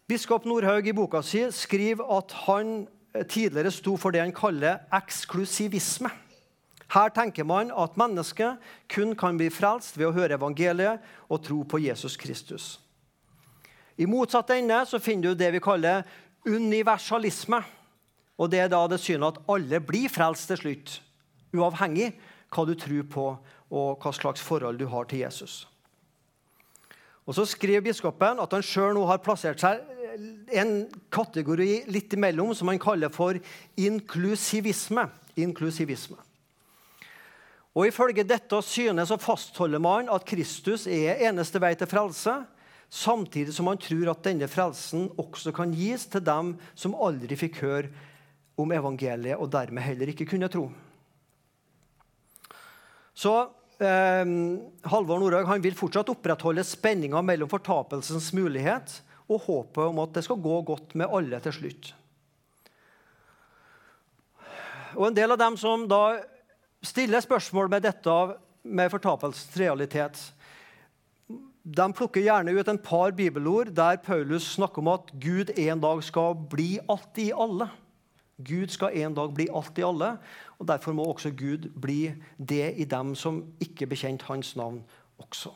Biskop 0.08 0.46
Nordhaug 0.48 0.86
i 0.88 0.94
boka 0.96 1.20
si 1.24 1.42
skriver 1.52 2.08
at 2.16 2.32
han 2.46 2.86
tidligere 3.28 3.72
sto 3.72 3.98
for 4.00 4.12
det 4.12 4.22
han 4.22 4.32
kaller 4.36 4.80
eksklusivisme. 4.96 6.08
Her 6.92 7.12
tenker 7.12 7.44
man 7.44 7.72
at 7.72 7.96
mennesket 8.00 8.60
kun 8.92 9.12
kan 9.16 9.36
bli 9.36 9.50
frelst 9.52 9.98
ved 9.98 10.08
å 10.08 10.16
høre 10.16 10.38
evangeliet 10.38 11.04
og 11.28 11.42
tro 11.44 11.62
på 11.68 11.82
Jesus 11.84 12.16
Kristus. 12.20 12.66
I 14.00 14.08
motsatt 14.08 14.56
ende 14.56 14.80
så 14.88 15.00
finner 15.00 15.32
du 15.32 15.40
det 15.40 15.52
vi 15.52 15.64
kaller 15.64 16.04
universalisme. 16.48 17.60
Og 18.40 18.50
Det 18.50 18.58
er 18.58 18.68
da 18.72 18.86
det 18.88 19.00
synet 19.00 19.36
at 19.36 19.42
alle 19.52 19.80
blir 19.80 20.08
frelst 20.08 20.48
til 20.48 20.58
slutt, 20.58 21.00
uavhengig 21.54 22.14
hva 22.50 22.64
du 22.66 22.74
tror 22.74 23.04
på 23.10 23.26
og 23.70 24.02
hva 24.02 24.12
slags 24.12 24.42
forhold 24.44 24.78
du 24.78 24.86
har 24.90 25.08
til 25.08 25.24
Jesus. 25.24 25.64
Og 27.24 27.34
Så 27.34 27.46
skriver 27.48 27.80
biskopen 27.80 28.40
at 28.40 28.52
han 28.52 28.62
sjøl 28.62 28.94
nå 28.94 29.04
har 29.08 29.22
plassert 29.24 29.62
seg 29.62 29.80
en 30.54 30.84
kategori 31.10 31.84
litt 31.90 32.12
imellom 32.14 32.52
som 32.54 32.68
han 32.70 32.78
kaller 32.78 33.12
for 33.12 33.38
inklusivisme. 33.76 35.08
inklusivisme. 35.36 36.16
Og 37.74 37.88
Ifølge 37.88 38.22
dette 38.22 38.60
synet 38.62 39.08
så 39.08 39.18
fastholder 39.18 39.82
man 39.82 40.08
at 40.08 40.26
Kristus 40.28 40.86
er 40.86 41.24
eneste 41.26 41.58
vei 41.58 41.72
til 41.74 41.90
frelse, 41.90 42.44
samtidig 42.86 43.54
som 43.54 43.66
man 43.66 43.80
tror 43.82 44.12
at 44.12 44.22
denne 44.22 44.46
frelsen 44.46 45.08
også 45.18 45.50
kan 45.52 45.74
gis 45.74 46.06
til 46.06 46.22
dem 46.22 46.54
som 46.78 46.94
aldri 46.94 47.34
fikk 47.34 47.58
høre 47.64 47.90
om 48.56 48.70
evangeliet 48.70 49.40
og 49.40 49.50
dermed 49.50 49.82
heller 49.82 50.12
ikke 50.12 50.28
kunne 50.30 50.48
tro. 50.48 50.68
Så 53.14 53.32
eh, 53.78 54.24
Halvor 54.90 55.22
Nordhaug 55.22 55.62
vil 55.62 55.76
fortsatt 55.78 56.10
opprettholde 56.12 56.64
spenninga 56.66 57.22
mellom 57.22 57.50
fortapelsens 57.50 58.32
mulighet 58.36 58.98
og 59.30 59.44
håpet 59.46 59.84
om 59.86 60.00
at 60.02 60.16
det 60.16 60.24
skal 60.26 60.42
gå 60.42 60.60
godt 60.66 60.96
med 60.98 61.08
alle 61.08 61.40
til 61.44 61.56
slutt. 61.60 61.92
Og 64.94 65.08
En 65.08 65.16
del 65.16 65.34
av 65.34 65.40
dem 65.40 65.56
som 65.58 65.88
da 65.90 66.20
stiller 66.84 67.22
spørsmål 67.24 67.70
med 67.72 67.86
dette 67.86 68.14
med 68.62 68.92
fortapelsens 68.92 69.56
realitet, 69.58 70.20
de 71.64 71.86
plukker 71.96 72.20
gjerne 72.26 72.52
ut 72.52 72.68
en 72.68 72.78
par 72.78 73.14
bibelord 73.16 73.70
der 73.72 73.96
Paulus 74.04 74.50
snakker 74.52 74.82
om 74.82 74.90
at 74.92 75.08
Gud 75.16 75.50
en 75.56 75.80
dag 75.80 76.02
skal 76.04 76.36
bli 76.52 76.76
alt 76.92 77.20
i 77.22 77.30
alle. 77.32 77.70
Gud 78.36 78.68
skal 78.74 78.92
en 79.00 79.14
dag 79.16 79.32
bli 79.32 79.46
alt 79.48 79.78
i 79.80 79.86
alle, 79.86 80.10
og 80.58 80.68
derfor 80.68 80.92
må 80.92 81.04
også 81.04 81.30
Gud 81.30 81.70
bli 81.80 82.14
det 82.38 82.74
i 82.76 82.84
dem 82.84 83.14
som 83.14 83.44
ikke 83.60 83.86
bekjente 83.86 84.24
hans 84.28 84.56
navn 84.56 84.82
også. 85.18 85.50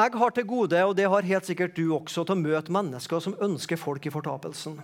Jeg 0.00 0.10
har 0.14 0.30
til 0.30 0.46
gode, 0.46 0.84
og 0.84 0.96
det 0.96 1.08
har 1.10 1.20
helt 1.20 1.46
sikkert 1.46 1.76
du 1.76 1.94
også, 1.94 2.24
til 2.24 2.32
å 2.32 2.40
møte 2.40 2.72
mennesker 2.72 3.20
som 3.20 3.36
ønsker 3.42 3.76
folk 3.76 4.06
i 4.06 4.12
fortapelsen. 4.12 4.78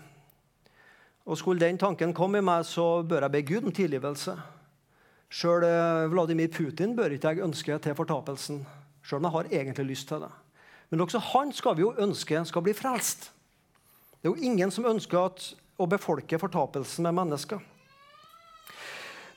Og 1.27 1.39
Skulle 1.39 1.61
den 1.61 1.79
tanken 1.79 2.13
komme 2.15 2.39
i 2.39 2.45
meg, 2.45 2.67
så 2.69 3.03
bør 3.03 3.25
jeg 3.25 3.33
be 3.33 3.43
Gud 3.43 3.65
om 3.65 3.73
tilgivelse. 3.73 4.37
Sjøl 5.33 5.65
eh, 5.67 6.07
Vladimir 6.13 6.51
Putin 6.53 6.93
bør 6.97 7.17
ikke 7.17 7.33
jeg 7.33 7.43
ønske 7.47 7.79
til 7.83 7.97
fortapelsen, 7.99 8.61
sjøl 9.03 9.19
om 9.19 9.27
jeg 9.27 9.35
har 9.35 9.49
egentlig 9.63 9.87
lyst 9.89 10.09
til 10.09 10.21
det. 10.23 10.31
Men 10.91 11.01
også 11.03 11.19
han 11.33 11.51
skal 11.53 11.77
vi 11.77 11.83
jo 11.83 11.95
ønske 11.99 12.45
skal 12.45 12.63
bli 12.63 12.75
frelst. 12.77 13.33
Det 14.21 14.29
er 14.29 14.35
jo 14.35 14.51
ingen 14.51 14.71
som 14.71 14.87
ønsker 14.87 15.19
at, 15.19 15.49
å 15.77 15.89
befolke 15.91 16.39
fortapelsen 16.41 17.07
med 17.07 17.17
mennesker. 17.21 17.61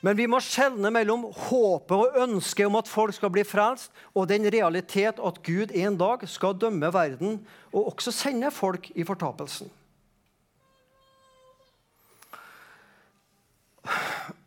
Men 0.00 0.16
vi 0.16 0.24
må 0.30 0.38
skjelne 0.40 0.88
mellom 0.92 1.26
håpet 1.36 1.92
og 1.92 2.22
ønsket 2.24 2.70
om 2.70 2.78
at 2.78 2.88
folk 2.88 3.12
skal 3.12 3.32
bli 3.34 3.44
frelst, 3.44 3.92
og 4.16 4.30
den 4.30 4.48
realitet 4.52 5.20
at 5.20 5.42
Gud 5.44 5.74
en 5.76 5.98
dag 6.00 6.24
skal 6.28 6.56
dømme 6.56 6.88
verden 6.94 7.36
og 7.68 7.92
også 7.92 8.14
sende 8.14 8.48
folk 8.54 8.88
i 8.96 9.04
fortapelsen. 9.04 9.68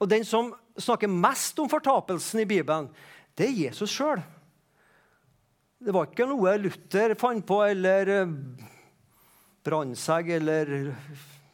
Og 0.01 0.09
Den 0.09 0.25
som 0.25 0.51
snakker 0.77 1.07
mest 1.07 1.59
om 1.61 1.69
fortapelsen 1.69 2.41
i 2.41 2.49
Bibelen, 2.49 2.89
det 3.37 3.47
er 3.47 3.59
Jesus 3.67 3.93
sjøl. 3.93 4.21
Det 5.83 5.93
var 5.93 6.07
ikke 6.07 6.25
noe 6.29 6.55
Luther 6.57 7.13
fant 7.19 7.45
på, 7.45 7.59
eller 7.67 8.25
Brandtzæg, 9.63 10.33
eller 10.39 10.93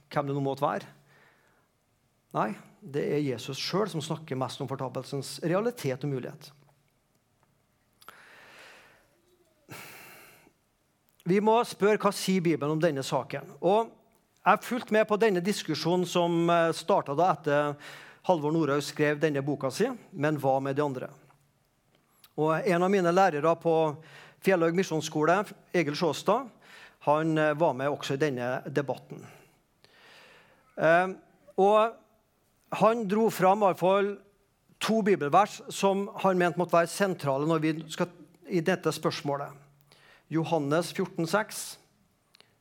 hvem 0.10 0.30
det 0.30 0.36
nå 0.36 0.44
måtte 0.44 0.66
være. 0.66 0.88
Nei, 2.38 2.52
det 2.82 3.04
er 3.16 3.26
Jesus 3.26 3.58
sjøl 3.58 3.90
som 3.90 4.04
snakker 4.04 4.38
mest 4.38 4.62
om 4.62 4.70
fortapelsens 4.70 5.40
realitet 5.42 6.04
og 6.06 6.12
mulighet. 6.12 6.52
Vi 11.30 11.40
må 11.46 11.60
spørre 11.68 12.00
hva 12.02 12.12
sier 12.16 12.42
Bibelen 12.42 12.74
om 12.74 12.82
denne 12.82 13.06
saken. 13.06 13.58
Og 13.62 13.96
Jeg 14.40 14.56
har 14.56 14.64
fulgt 14.64 14.92
med 14.96 15.04
på 15.06 15.18
denne 15.20 15.42
diskusjonen 15.46 16.08
som 16.08 16.50
eh, 16.50 16.72
starta 16.74 17.14
etter 17.28 17.76
Halvor 18.26 18.54
Nordhaug 18.56 18.82
skrev 18.82 19.20
denne 19.20 19.44
boka 19.46 19.70
si, 19.70 19.90
men 20.12 20.40
hva 20.40 20.56
med 20.64 20.78
de 20.78 20.82
andre? 20.82 21.10
Og 22.40 22.66
En 22.66 22.84
av 22.84 22.90
mine 22.90 23.12
lærere 23.12 23.52
på 23.60 23.76
Fjellhaug 24.40 24.74
misjonsskole, 24.74 25.44
Egil 25.76 25.98
Sjåstad, 26.00 26.48
han 27.06 27.38
eh, 27.38 27.54
var 27.54 27.76
med 27.76 27.92
også 27.92 28.16
i 28.16 28.24
denne 28.24 28.62
debatten. 28.66 29.22
Eh, 30.80 31.12
og 31.60 32.80
han 32.80 33.06
dro 33.10 33.28
fram 33.34 33.64
i 33.64 33.70
hvert 33.70 33.82
fall 33.82 34.14
to 34.80 35.02
bibelvers 35.04 35.60
som 35.74 36.08
han 36.24 36.40
mente 36.40 36.60
måtte 36.62 36.78
være 36.78 36.92
sentrale 36.92 37.48
når 37.50 37.64
vi 37.66 37.74
skal 37.92 38.14
i 38.50 38.62
dette 38.66 38.92
spørsmålet. 38.96 39.52
Johannes 40.30 40.94
14, 40.94 41.26
14,6. 41.26 41.62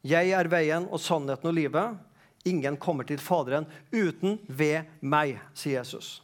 Jeg 0.09 0.31
er 0.33 0.49
veien 0.51 0.87
og 0.89 1.01
sannheten 1.03 1.51
og 1.51 1.57
livet. 1.57 1.99
Ingen 2.49 2.79
kommer 2.81 3.05
til 3.05 3.21
Faderen 3.21 3.67
uten 3.93 4.39
ved 4.47 4.89
meg, 5.01 5.41
sier 5.59 5.81
Jesus. 5.81 6.23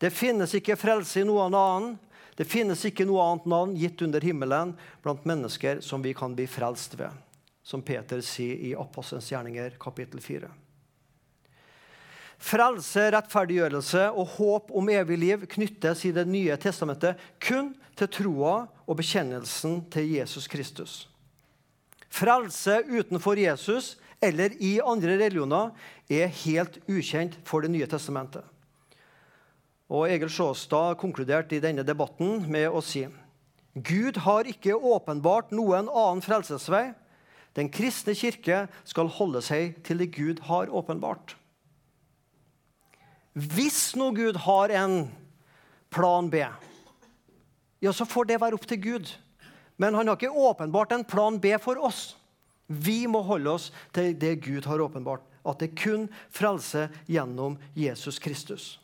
Det 0.00 0.12
finnes 0.14 0.52
ikke 0.56 0.78
frelse 0.80 1.20
i 1.20 1.26
noen 1.28 1.56
annen. 1.56 1.96
Det 2.36 2.46
finnes 2.48 2.84
ikke 2.88 3.04
noe 3.08 3.24
annet 3.24 3.48
navn 3.52 3.74
gitt 3.76 4.00
under 4.06 4.24
himmelen 4.24 4.72
blant 5.04 5.26
mennesker 5.28 5.82
som 5.84 6.00
vi 6.04 6.14
kan 6.16 6.36
bli 6.36 6.46
frelst 6.48 6.96
ved, 6.96 7.12
som 7.62 7.82
Peter 7.84 8.22
sier 8.24 8.62
i 8.70 8.72
Apostelens 8.78 9.28
gjerninger 9.32 9.76
kapittel 9.82 10.22
4. 10.24 10.48
Frelse, 12.40 13.10
rettferdiggjørelse 13.12 14.06
og 14.16 14.34
håp 14.38 14.70
om 14.72 14.88
evig 14.88 15.18
liv 15.20 15.42
knyttes 15.52 16.06
i 16.08 16.12
Det 16.16 16.24
nye 16.24 16.56
testamentet 16.56 17.20
kun 17.42 17.74
til 17.98 18.08
troa 18.08 18.54
og 18.86 18.96
bekjennelsen 18.96 19.82
til 19.92 20.14
Jesus 20.16 20.48
Kristus. 20.48 20.94
Frelse 22.08 22.80
utenfor 22.88 23.36
Jesus 23.38 23.98
eller 24.24 24.56
i 24.56 24.78
andre 24.80 25.18
religioner 25.20 25.74
er 26.08 26.32
helt 26.42 26.80
ukjent 26.88 27.36
for 27.44 27.60
Det 27.60 27.70
nye 27.70 27.86
testamentet. 27.86 28.44
Og 29.90 30.08
Egil 30.08 30.30
Sjåstad 30.30 30.96
konkluderte 31.00 31.56
i 31.58 31.62
denne 31.62 31.84
debatten 31.84 32.46
med 32.48 32.70
å 32.70 32.80
si 32.84 33.04
Gud 33.74 34.22
har 34.24 34.48
ikke 34.50 34.74
åpenbart 34.74 35.52
noen 35.54 35.90
annen 35.92 36.22
frelsesvei. 36.24 36.90
Den 37.54 37.68
kristne 37.70 38.16
kirke 38.18 38.64
skal 38.88 39.10
holde 39.12 39.42
seg 39.44 39.76
til 39.86 40.00
det 40.02 40.10
Gud 40.16 40.42
har 40.48 40.72
åpenbart. 40.72 41.36
Hvis 43.32 43.94
nå 43.96 44.10
Gud 44.16 44.36
har 44.42 44.72
en 44.74 45.04
plan 45.90 46.30
B, 46.30 46.42
ja, 47.80 47.92
så 47.92 48.04
får 48.04 48.28
det 48.28 48.40
være 48.42 48.58
opp 48.58 48.66
til 48.68 48.80
Gud. 48.82 49.12
Men 49.80 49.94
han 49.94 50.10
har 50.10 50.18
ikke 50.18 50.34
åpenbart 50.34 50.92
en 50.92 51.06
plan 51.08 51.38
B 51.40 51.54
for 51.62 51.80
oss. 51.80 52.16
Vi 52.66 53.06
må 53.08 53.22
holde 53.26 53.50
oss 53.50 53.70
til 53.96 54.12
det 54.18 54.42
Gud 54.44 54.68
har 54.68 54.82
åpenbart, 54.82 55.24
at 55.46 55.62
det 55.62 55.72
kun 55.78 56.08
frelser 56.30 56.92
gjennom 57.08 57.56
Jesus 57.74 58.18
Kristus. 58.18 58.76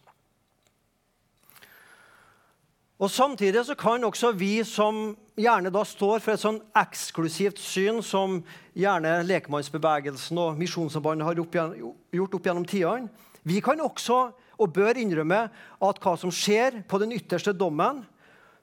Og 2.96 3.10
Samtidig 3.10 3.66
så 3.66 3.74
kan 3.76 4.04
også 4.04 4.32
vi 4.32 4.64
som 4.64 5.16
gjerne 5.36 5.68
da 5.70 5.82
står 5.84 6.22
for 6.24 6.32
et 6.32 6.40
sånn 6.40 6.62
eksklusivt 6.80 7.60
syn 7.60 8.00
som 8.00 8.38
gjerne 8.72 9.18
lekmannsbevegelsen 9.28 10.40
og 10.40 10.56
Misjonssambandet 10.56 11.28
har 11.28 11.36
gjort 11.36 12.38
opp 12.38 12.48
gjennom 12.48 12.64
tidene, 12.64 13.10
vi 13.46 13.60
kan 13.62 13.80
også 13.82 14.18
og 14.56 14.72
bør 14.74 14.98
innrømme 14.98 15.46
at 15.86 16.00
hva 16.02 16.14
som 16.18 16.32
skjer 16.34 16.80
på 16.88 16.98
den 17.02 17.14
ytterste 17.14 17.54
dommen 17.54 18.02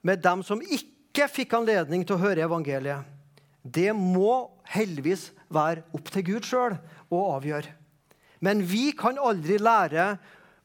med 0.03 0.23
dem 0.23 0.41
som 0.43 0.61
ikke 0.61 1.29
fikk 1.31 1.55
anledning 1.55 2.03
til 2.03 2.17
å 2.17 2.23
høre 2.23 2.43
evangeliet, 2.43 3.05
det 3.63 3.93
må 3.95 4.49
heldigvis 4.73 5.29
være 5.53 5.85
opp 5.95 6.09
til 6.11 6.25
Gud 6.27 6.47
sjøl 6.47 6.75
å 7.13 7.21
avgjøre. 7.37 7.71
Men 8.43 8.65
vi 8.67 8.89
kan 8.97 9.19
aldri 9.21 9.55
lære 9.61 10.17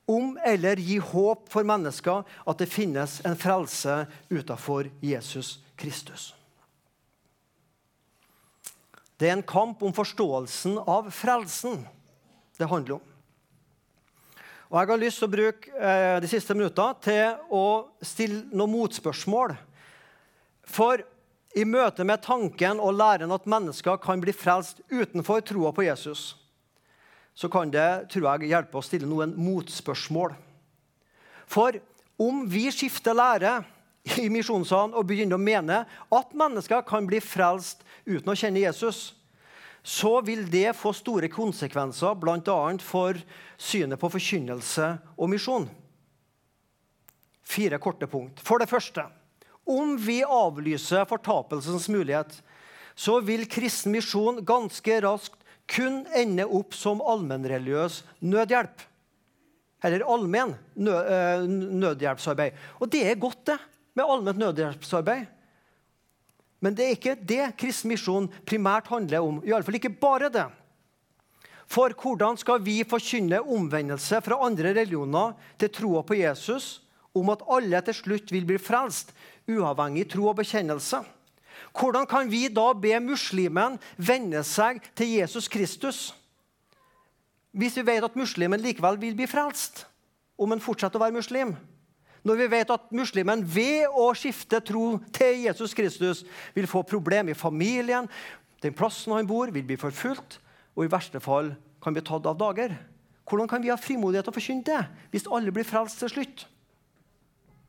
om 0.09 0.33
eller 0.43 0.81
gi 0.81 0.97
håp 1.05 1.47
for 1.53 1.69
mennesker 1.69 2.25
at 2.49 2.59
det 2.59 2.71
finnes 2.73 3.19
en 3.29 3.37
frelse 3.39 4.01
utenfor 4.33 4.89
Jesus 5.05 5.59
Kristus. 5.79 6.33
Det 9.19 9.29
er 9.29 9.37
en 9.37 9.47
kamp 9.47 9.83
om 9.83 9.95
forståelsen 9.95 10.79
av 10.89 11.11
frelsen 11.15 11.85
det 12.59 12.71
handler 12.71 12.99
om. 12.99 13.07
Og 14.69 14.77
Jeg 14.77 14.89
har 14.91 15.01
lyst 15.01 15.23
til 15.23 15.29
å 15.29 15.33
bruke 15.33 15.71
eh, 15.81 16.19
de 16.21 16.29
siste 16.29 16.53
minuttene 16.53 17.01
til 17.01 17.39
å 17.57 17.89
stille 18.05 18.43
noen 18.53 18.75
motspørsmål. 18.75 19.55
For 20.69 21.01
i 21.57 21.65
møte 21.65 22.05
med 22.05 22.21
tanken 22.21 22.83
og 22.85 22.99
læren 22.99 23.33
at 23.33 23.49
mennesker 23.49 23.97
kan 24.03 24.21
bli 24.21 24.35
frelst 24.37 24.83
utenfor 24.93 25.41
troa 25.49 25.73
på 25.73 25.87
Jesus, 25.87 26.35
så 27.33 27.49
kan 27.49 27.73
det 27.73 28.11
tror 28.13 28.27
jeg, 28.35 28.51
hjelpe 28.53 28.77
å 28.77 28.85
stille 28.85 29.09
noen 29.09 29.33
motspørsmål. 29.41 30.37
For 31.49 31.81
om 32.21 32.45
vi 32.51 32.67
skifter 32.75 33.17
lære 33.17 33.63
i 34.21 34.29
misjonssalen 34.33 34.93
og 34.93 35.09
begynner 35.09 35.39
å 35.39 35.43
mene 35.49 35.85
at 36.13 36.37
mennesker 36.37 36.85
kan 36.85 37.09
bli 37.09 37.23
frelst 37.25 37.81
uten 38.05 38.29
å 38.29 38.37
kjenne 38.37 38.67
Jesus, 38.67 39.15
så 39.89 40.19
vil 40.21 40.43
det 40.53 40.75
få 40.77 40.93
store 40.93 41.31
konsekvenser 41.33 42.17
bl.a. 42.21 42.57
for 42.85 43.17
synet 43.57 44.01
på 44.01 44.11
forkynnelse 44.13 44.91
og 45.17 45.31
misjon. 45.33 45.65
Fire 47.49 47.79
korte 47.81 48.05
punkt. 48.11 48.43
For 48.45 48.61
det 48.61 48.69
første 48.69 49.07
om 49.69 49.97
vi 50.01 50.23
avlyser 50.25 51.09
fortapelsens 51.09 51.89
mulighet, 51.93 52.39
så 52.97 53.19
vil 53.21 53.45
kristen 53.49 53.93
misjon 53.93 54.41
ganske 54.49 55.01
raskt 55.05 55.37
kun 55.69 56.03
ende 56.17 56.47
opp 56.49 56.73
som 56.77 57.03
allmennreligiøs 57.05 58.01
nødhjelp. 58.25 58.85
Eller 59.85 60.07
allmenn 60.09 60.55
eh, 60.81 61.45
nødhjelpsarbeid. 61.49 62.57
Og 62.81 62.89
det 62.93 63.05
er 63.11 63.21
godt, 63.21 63.45
det, 63.53 63.59
med 63.95 64.09
allment 64.09 64.41
nødhjelpsarbeid. 64.41 65.29
Men 66.61 66.75
det 66.75 66.85
er 66.85 66.97
ikke 66.97 67.19
det 67.19 67.45
kristen 67.61 67.93
misjon 67.93 68.27
primært 68.47 68.91
handler 68.91 69.23
om. 69.23 69.39
I 69.47 69.53
alle 69.53 69.67
fall 69.67 69.79
ikke 69.79 69.95
bare 70.01 70.31
det. 70.33 70.47
For 71.69 71.93
hvordan 71.93 72.39
skal 72.41 72.63
vi 72.65 72.81
forkynne 72.89 73.43
omvendelse 73.45 74.23
fra 74.25 74.41
andre 74.47 74.73
religioner 74.73 75.37
til 75.61 75.71
troa 75.71 76.03
på 76.03 76.17
Jesus, 76.17 76.81
om 77.15 77.29
at 77.31 77.45
alle 77.51 77.81
til 77.85 77.95
slutt 77.95 78.33
vil 78.33 78.47
bli 78.49 78.59
frelst, 78.59 79.13
uavhengig 79.49 80.09
tro 80.11 80.31
og 80.31 80.39
bekjennelse? 80.41 81.03
Hvordan 81.77 82.07
kan 82.09 82.31
vi 82.31 82.47
da 82.49 82.73
be 82.73 82.95
muslimen 83.03 83.77
vende 83.97 84.41
seg 84.47 84.81
til 84.97 85.19
Jesus 85.19 85.49
Kristus? 85.53 86.01
Hvis 87.53 87.77
vi 87.77 87.87
vet 87.87 88.05
at 88.05 88.17
muslimen 88.17 88.61
likevel 88.63 88.99
vil 89.01 89.17
bli 89.19 89.29
frelst 89.29 89.85
om 90.39 90.55
han 90.55 90.63
fortsetter 90.63 91.01
å 91.01 91.03
være 91.03 91.19
muslim. 91.19 91.57
Når 92.27 92.41
vi 92.41 92.51
vet 92.51 92.73
at 92.75 92.91
muslimen 92.95 93.45
ved 93.47 93.87
å 93.95 94.11
skifte 94.19 94.61
tro 94.65 94.99
til 95.15 95.45
Jesus 95.45 95.75
Kristus 95.77 96.25
vil 96.57 96.69
få 96.71 96.83
problemer 96.87 97.35
i 97.35 97.39
familien, 97.39 98.09
den 98.63 98.75
plassen 98.75 99.15
han 99.15 99.29
bor, 99.29 99.53
vil 99.55 99.67
bli 99.67 99.79
forfulgt 99.79 100.41
og 100.75 100.85
i 100.87 100.93
verste 100.93 101.23
fall 101.23 101.53
kan 101.83 101.95
bli 101.95 102.03
tatt 102.07 102.27
av 102.27 102.39
dager. 102.39 102.75
Hvordan 103.29 103.51
kan 103.51 103.63
vi 103.63 103.71
ha 103.71 103.79
frimodighet 103.79 104.27
til 104.27 104.35
å 104.35 104.39
forkynne 104.39 104.67
det 104.67 105.11
hvis 105.13 105.29
alle 105.31 105.55
blir 105.55 105.67
frelst 105.69 106.01
til 106.03 106.13
slutt? 106.13 106.47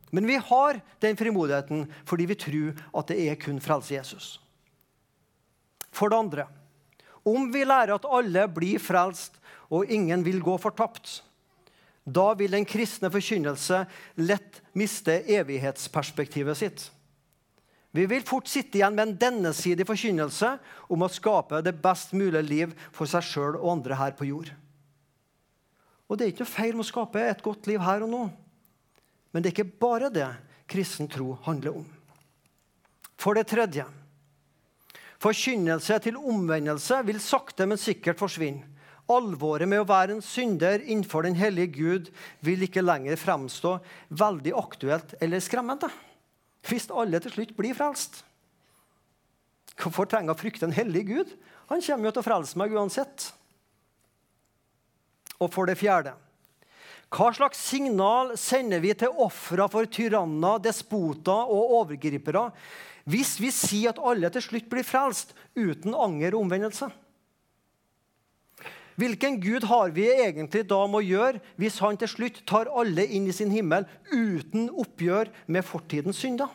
Men 0.10 0.26
vi 0.26 0.40
har 0.42 0.80
den 1.04 1.18
frimodigheten 1.20 1.86
fordi 2.10 2.26
vi 2.30 2.38
tror 2.42 2.86
at 2.98 3.12
det 3.12 3.20
er 3.30 3.38
kun 3.42 3.62
frelse 3.62 3.94
Jesus. 3.94 4.30
For 5.94 6.10
det 6.10 6.18
andre 6.18 6.48
om 7.28 7.50
vi 7.54 7.66
lærer 7.68 7.98
at 7.98 8.08
alle 8.08 8.46
blir 8.52 8.82
frelst 8.82 9.36
og 9.70 9.92
ingen 9.92 10.24
vil 10.26 10.40
gå 10.42 10.56
fortapt, 10.62 11.20
da 12.14 12.32
vil 12.38 12.54
den 12.54 12.68
kristne 12.68 13.12
forkynnelse 13.14 13.84
lett 14.22 14.62
miste 14.78 15.20
evighetsperspektivet 15.30 16.58
sitt. 16.60 16.86
Vi 17.92 18.06
vil 18.06 18.26
fort 18.26 18.50
sitte 18.50 18.78
igjen 18.78 18.94
med 18.94 19.08
en 19.08 19.16
dennesidig 19.18 19.88
forkynnelse 19.90 20.52
om 20.94 21.06
å 21.06 21.10
skape 21.10 21.64
det 21.66 21.74
best 21.82 22.14
mulige 22.14 22.46
liv 22.46 22.76
for 22.94 23.10
seg 23.10 23.26
sjøl 23.26 23.58
og 23.58 23.72
andre 23.78 23.98
her 23.98 24.14
på 24.18 24.30
jord. 24.30 24.52
Og 26.10 26.18
Det 26.18 26.26
er 26.26 26.32
ikke 26.34 26.46
noe 26.46 26.58
feil 26.58 26.76
med 26.76 26.86
å 26.86 26.90
skape 26.90 27.22
et 27.22 27.42
godt 27.46 27.70
liv 27.70 27.82
her 27.86 28.06
og 28.06 28.14
nå. 28.14 28.24
Men 29.30 29.42
det 29.42 29.52
er 29.52 29.58
ikke 29.58 29.82
bare 29.82 30.10
det 30.14 30.30
kristen 30.70 31.10
tro 31.10 31.36
handler 31.46 31.82
om. 31.82 31.88
For 33.20 33.38
det 33.38 33.50
tredje 33.50 33.86
forkynnelse 35.20 35.98
til 36.06 36.16
omvendelse 36.18 37.02
vil 37.04 37.20
sakte, 37.20 37.66
men 37.68 37.80
sikkert 37.82 38.22
forsvinne. 38.22 38.69
Alvoret 39.10 39.70
med 39.70 39.82
å 39.82 39.88
være 39.90 40.16
en 40.16 40.24
synder 40.24 40.84
innenfor 40.86 41.26
den 41.26 41.38
hellige 41.40 41.74
Gud 41.80 42.12
vil 42.46 42.66
ikke 42.66 42.86
lenger 42.86 43.18
fremstå 43.18 43.76
veldig 44.14 44.54
aktuelt 44.60 45.16
eller 45.20 45.42
skremmende. 45.42 45.90
Hvis 46.70 46.90
alle 46.92 47.22
til 47.24 47.34
slutt 47.34 47.56
blir 47.58 47.78
frelst. 47.78 48.22
Hvorfor 49.80 50.10
trenger 50.10 50.34
jeg 50.34 50.38
å 50.38 50.42
frykte 50.44 50.68
en 50.68 50.76
hellig 50.76 51.06
Gud? 51.10 51.36
Han 51.72 51.82
kommer 51.82 52.10
jo 52.10 52.16
til 52.16 52.24
å 52.24 52.28
frelse 52.28 52.60
meg 52.60 52.74
uansett. 52.76 53.30
Og 55.40 55.50
for 55.54 55.70
det 55.70 55.80
fjerde 55.80 56.18
hva 57.10 57.32
slags 57.34 57.58
signal 57.72 58.36
sender 58.38 58.84
vi 58.84 58.92
til 58.94 59.16
ofre 59.18 59.66
for 59.74 59.90
tyranner, 59.90 60.60
despoter 60.62 61.50
og 61.50 61.72
overgripere 61.80 62.52
hvis 63.10 63.32
vi 63.42 63.50
sier 63.50 63.90
at 63.90 64.02
alle 64.06 64.30
til 64.30 64.44
slutt 64.46 64.68
blir 64.70 64.86
frelst 64.86 65.34
uten 65.58 65.96
anger 65.98 66.36
og 66.36 66.44
omvendelse? 66.44 66.92
Hvilken 69.00 69.38
Gud 69.40 69.64
har 69.70 69.94
vi 69.96 70.10
egentlig 70.12 70.66
da 70.68 70.80
med 70.90 71.00
å 71.00 71.08
gjøre 71.08 71.40
hvis 71.62 71.78
han 71.80 71.98
til 72.00 72.10
slutt 72.12 72.42
tar 72.50 72.68
alle 72.68 73.06
inn 73.08 73.30
i 73.30 73.36
sin 73.36 73.54
himmel 73.54 73.86
uten 74.12 74.68
oppgjør 74.70 75.32
med 75.48 75.64
fortidens 75.64 76.20
synder? 76.20 76.50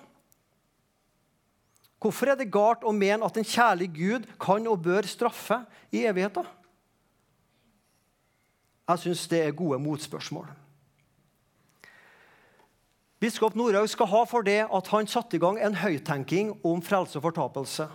Hvorfor 2.05 2.29
er 2.29 2.37
det 2.37 2.53
galt 2.53 2.85
å 2.85 2.93
mene 2.93 3.25
at 3.25 3.39
en 3.41 3.49
kjærlig 3.49 3.89
Gud 3.97 4.27
kan 4.43 4.67
og 4.69 4.83
bør 4.85 5.09
straffe 5.09 5.63
i 5.89 6.03
evigheten? 6.05 6.45
Jeg 8.93 9.01
syns 9.07 9.25
det 9.33 9.41
er 9.41 9.57
gode 9.57 9.81
motspørsmål. 9.81 10.51
Biskop 13.25 13.55
Norhaug 13.57 13.89
skal 13.89 14.11
ha 14.11 14.21
for 14.29 14.45
det 14.45 14.67
at 14.69 14.89
han 14.93 15.09
satte 15.09 15.39
i 15.39 15.41
gang 15.41 15.57
en 15.57 15.79
høytenking 15.81 16.59
om 16.61 16.85
frelse 16.85 17.17
og 17.17 17.25
fortapelse. 17.31 17.89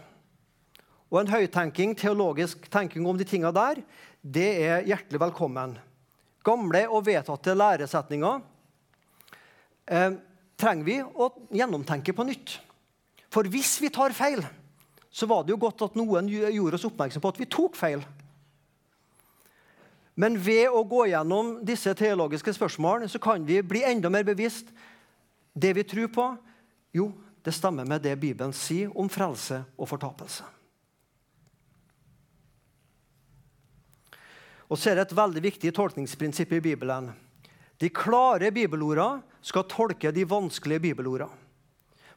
Og 1.09 1.23
en 1.23 1.31
høytenking, 1.31 1.95
teologisk 1.97 2.67
tenking 2.69 3.07
om 3.09 3.17
de 3.17 3.25
tinga 3.25 3.49
der, 3.53 3.81
det 4.21 4.49
er 4.61 4.85
hjertelig 4.85 5.21
velkommen. 5.23 5.77
Gamle 6.45 6.83
og 6.87 7.05
vedtatte 7.07 7.55
læresetninger 7.57 8.41
eh, 9.89 10.11
trenger 10.59 10.85
vi 10.85 10.99
å 11.01 11.31
gjennomtenke 11.55 12.13
på 12.13 12.25
nytt. 12.27 12.59
For 13.33 13.49
hvis 13.49 13.77
vi 13.81 13.91
tar 13.93 14.13
feil, 14.17 14.43
så 15.09 15.25
var 15.29 15.43
det 15.43 15.55
jo 15.55 15.61
godt 15.61 15.81
at 15.87 15.97
noen 15.97 16.29
gjorde 16.29 16.77
oss 16.77 16.85
oppmerksom 16.89 17.23
på 17.23 17.31
at 17.33 17.41
vi 17.41 17.49
tok 17.49 17.77
feil. 17.77 18.05
Men 20.19 20.35
ved 20.43 20.67
å 20.75 20.83
gå 20.83 21.05
gjennom 21.09 21.57
disse 21.65 21.93
teologiske 21.95 22.53
spørsmålene 22.53 23.09
så 23.09 23.21
kan 23.23 23.45
vi 23.47 23.61
bli 23.63 23.85
enda 23.87 24.11
mer 24.11 24.27
bevisst 24.27 24.69
det 25.55 25.73
vi 25.77 25.87
tror 25.87 26.13
på. 26.13 26.29
Jo, 26.93 27.09
det 27.41 27.55
stemmer 27.55 27.87
med 27.87 28.03
det 28.03 28.17
Bibelen 28.19 28.53
sier 28.53 28.91
om 28.99 29.09
frelse 29.09 29.63
og 29.79 29.89
fortapelse. 29.89 30.58
Og 34.69 34.77
så 34.77 34.91
er 34.91 34.99
det 34.99 35.07
et 35.07 35.17
veldig 35.17 35.43
viktig 35.43 35.73
tolkningsprinsipp 35.75 36.53
i 36.59 36.61
Bibelen. 36.71 37.09
De 37.79 37.89
klare 37.89 38.51
bibelordene 38.53 39.23
skal 39.41 39.67
tolke 39.71 40.11
de 40.13 40.27
vanskelige 40.29 40.83
bibelordene. 40.89 41.33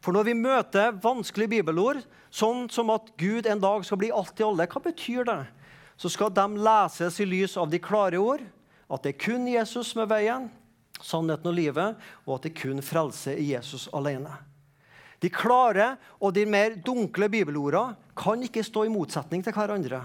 For 0.03 0.11
når 0.11 0.27
vi 0.27 0.33
møter 0.35 0.97
vanskelige 0.99 1.61
bibelord, 1.61 2.01
sånn 2.35 2.65
som 2.75 2.91
at 2.91 3.13
Gud 3.21 3.47
en 3.47 3.61
dag 3.63 3.85
skal 3.87 4.01
bli 4.01 4.09
alt 4.11 4.41
i 4.43 4.45
alle, 4.45 4.67
hva 4.67 4.81
betyr 4.83 5.29
det? 5.29 5.43
så 6.03 6.11
skal 6.11 6.33
de 6.35 6.47
leses 6.59 7.21
i 7.21 7.27
lys 7.27 7.57
av 7.57 7.71
de 7.71 7.79
klare 7.79 8.19
ord, 8.19 8.43
at 8.91 9.05
det 9.05 9.15
er 9.15 9.23
kun 9.23 9.45
Jesus 9.47 9.93
som 9.93 10.03
er 10.03 10.11
veien, 10.11 10.49
sannheten 11.03 11.51
og 11.51 11.55
livet, 11.55 12.01
og 12.27 12.35
at 12.35 12.47
det 12.47 12.51
er 12.51 12.59
kun 12.59 12.83
frelse 12.83 13.37
i 13.39 13.53
Jesus 13.53 13.89
alene. 13.95 14.33
De 15.23 15.31
klare 15.31 15.93
og 16.19 16.35
de 16.35 16.43
mer 16.51 16.75
dunkle 16.83 17.29
bibelordene 17.31 17.95
kan 18.19 18.43
ikke 18.43 18.65
stå 18.67 18.89
i 18.89 18.91
motsetning 18.91 19.45
til 19.47 19.55
hverandre. 19.55 20.03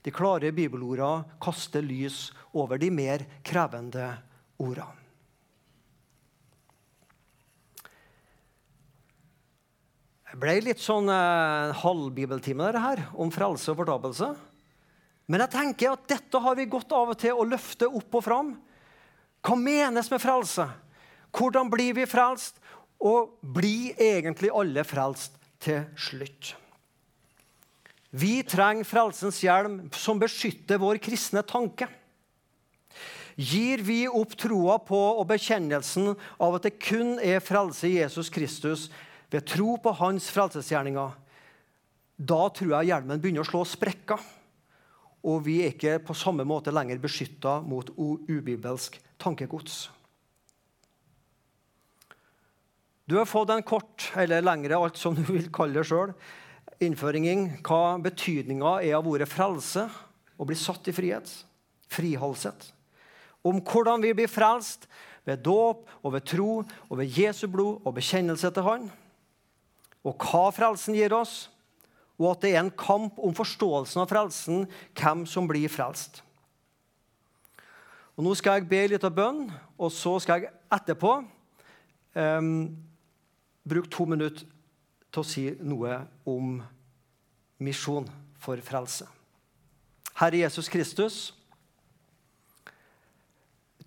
De 0.00 0.12
klare 0.14 0.52
bibelordene 0.56 1.38
kaster 1.42 1.84
lys 1.84 2.30
over 2.56 2.80
de 2.80 2.88
mer 2.92 3.26
krevende 3.44 4.06
ordene. 4.60 4.96
Det 10.30 10.38
ble 10.38 10.60
litt 10.62 10.78
sånn 10.78 11.10
eh, 11.10 11.72
halvbibeltime 11.82 12.68
dette 12.68 12.80
her, 12.84 13.00
om 13.18 13.32
frelse 13.34 13.72
og 13.72 13.80
fortapelse. 13.80 14.28
Men 15.26 15.42
jeg 15.42 15.52
tenker 15.56 15.96
at 15.96 16.04
dette 16.10 16.42
har 16.42 16.54
vi 16.58 16.68
godt 16.70 16.94
av 16.94 17.10
og 17.12 17.18
til 17.18 17.34
å 17.34 17.46
løfte 17.46 17.88
opp 17.90 18.14
og 18.14 18.22
fram. 18.22 18.52
Hva 19.42 19.56
menes 19.58 20.10
med 20.12 20.22
frelse? 20.22 20.68
Hvordan 21.34 21.70
blir 21.72 21.98
vi 21.98 22.06
frelst? 22.06 22.62
Og 23.02 23.36
blir 23.42 23.98
egentlig 23.98 24.52
alle 24.54 24.86
frelst 24.86 25.38
til 25.62 25.82
slutt? 25.98 26.54
Vi 28.10 28.40
trenger 28.42 28.88
frelsens 28.88 29.38
hjelm 29.44 29.84
som 29.94 30.18
beskytter 30.18 30.80
vår 30.82 30.98
kristne 31.02 31.44
tanke. 31.46 31.86
Gir 33.40 33.84
vi 33.86 34.02
opp 34.08 34.34
troa 34.36 34.80
på 34.82 34.98
og 34.98 35.28
bekjennelsen 35.30 36.10
av 36.42 36.58
at 36.58 36.66
det 36.66 36.80
kun 36.82 37.14
er 37.22 37.40
frelse 37.44 37.86
i 37.88 38.00
Jesus 38.00 38.28
Kristus 38.32 38.88
ved 39.30 39.46
tro 39.46 39.76
på 39.80 39.94
hans 40.00 40.26
frelsesgjerninger, 40.34 41.14
da 42.20 42.42
tror 42.52 42.74
jeg 42.74 42.90
hjelmen 42.90 43.22
begynner 43.22 43.46
å 43.46 43.48
slå 43.48 43.62
sprekker 43.64 44.20
og 45.26 45.42
vi 45.44 45.60
er 45.64 45.74
ikke 45.74 45.98
på 46.04 46.16
samme 46.16 46.46
måte 46.48 46.72
lenger 46.72 47.00
beskytta 47.00 47.58
mot 47.64 47.90
ubibelsk 47.96 48.96
tankegods. 49.20 49.90
Du 53.04 53.18
har 53.18 53.28
fått 53.28 53.50
en 53.52 53.66
kort 53.66 54.06
eller 54.16 54.44
lengre 54.44 54.78
alt 54.78 55.00
som 55.00 55.16
du 55.16 55.24
vil 55.26 55.50
kalle 55.52 55.80
det 55.80 55.88
sjøl, 55.90 56.14
innføring 56.80 57.28
hva 57.66 57.98
betydninga 58.00 58.78
er 58.80 58.96
av 58.96 59.08
ordet 59.08 59.28
frelse 59.28 59.84
å 60.40 60.46
bli 60.48 60.56
satt 60.56 60.88
i 60.88 60.94
frihet, 60.96 61.28
frihalset. 61.92 62.70
Om 63.44 63.60
hvordan 63.64 64.02
vi 64.04 64.14
blir 64.16 64.30
frelst 64.30 64.86
ved 65.28 65.42
dåp 65.44 65.84
og 66.00 66.14
ved 66.16 66.26
tro 66.28 66.50
og 66.62 66.98
ved 67.00 67.16
Jesu 67.16 67.46
blod 67.52 67.84
og 67.84 67.96
bekjennelse 67.98 68.50
til 68.54 68.66
Han. 68.66 68.88
Og 70.04 70.16
hva 70.24 70.48
frelsen 70.56 70.96
gir 70.96 71.12
oss, 71.12 71.50
og 72.20 72.32
at 72.32 72.44
det 72.44 72.54
er 72.54 72.62
en 72.62 72.72
kamp 72.72 73.18
om 73.20 73.36
forståelsen 73.36 74.00
av 74.02 74.08
frelsen, 74.08 74.64
hvem 74.96 75.26
som 75.28 75.48
blir 75.48 75.68
frelst. 75.72 76.22
Og 78.16 78.24
Nå 78.24 78.34
skal 78.36 78.58
jeg 78.58 78.68
be 78.68 78.80
litt 78.92 79.04
av 79.04 79.14
bønn, 79.16 79.46
og 79.80 79.92
så 79.92 80.18
skal 80.20 80.42
jeg 80.42 80.52
etterpå 80.72 81.12
um, 82.16 82.50
bruke 83.64 83.92
to 83.92 84.04
minutter 84.08 84.48
til 85.10 85.22
å 85.22 85.26
si 85.26 85.46
noe 85.60 86.02
om 86.28 86.58
misjon 87.60 88.06
for 88.40 88.60
frelse. 88.64 89.06
Herre 90.20 90.42
Jesus 90.42 90.68
Kristus, 90.70 91.18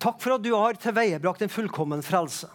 takk 0.02 0.20
for 0.22 0.36
at 0.36 0.44
du 0.44 0.52
har 0.54 0.78
tilveiebrakt 0.80 1.44
en 1.44 1.52
fullkommen 1.52 2.02
frelse. 2.04 2.50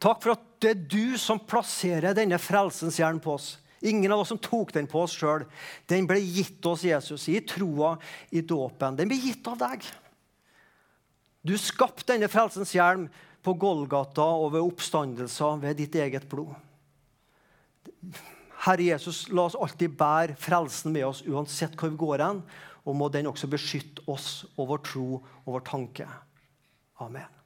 Takk 0.00 0.22
for 0.22 0.34
at 0.34 0.46
det 0.62 0.70
er 0.72 0.84
du 0.92 1.18
som 1.20 1.40
plasserer 1.40 2.16
denne 2.16 2.38
frelsens 2.40 2.98
jern 3.00 3.20
på 3.20 3.34
oss. 3.36 3.54
Ingen 3.80 4.12
av 4.12 4.22
oss 4.22 4.28
som 4.28 4.40
tok 4.40 4.74
den 4.76 4.88
på 4.88 5.00
oss 5.02 5.16
sjøl. 5.16 5.46
Den 5.88 6.06
ble 6.08 6.20
gitt 6.20 6.64
oss, 6.68 6.84
Jesus, 6.84 7.26
i 7.32 7.40
troa 7.48 7.94
i 8.28 8.42
dåpen. 8.44 8.96
Den 8.96 9.08
ble 9.08 9.16
gitt 9.20 9.46
av 9.48 9.56
deg. 9.60 9.84
Du 11.40 11.56
skapte 11.56 12.12
denne 12.12 12.28
frelsens 12.28 12.74
hjelm 12.76 13.06
på 13.40 13.54
Golgata 13.56 14.26
og 14.36 14.52
ved 14.52 14.66
oppstandelser 14.66 15.62
ved 15.62 15.80
ditt 15.80 15.96
eget 15.96 16.28
blod. 16.28 16.52
Herre 18.66 18.90
Jesus, 18.90 19.24
la 19.32 19.46
oss 19.48 19.56
alltid 19.56 19.96
bære 19.98 20.36
frelsen 20.40 20.92
med 20.92 21.06
oss 21.08 21.24
uansett 21.24 21.76
hvor 21.80 21.92
vi 21.92 22.00
går 22.00 22.24
hen. 22.26 22.42
Og 22.88 22.96
må 22.96 23.10
den 23.12 23.28
også 23.28 23.48
beskytte 23.50 24.04
oss 24.08 24.46
og 24.56 24.70
vår 24.72 24.84
tro 24.88 25.08
og 25.20 25.52
vår 25.54 25.66
tanke. 25.68 26.08
Amen. 27.00 27.39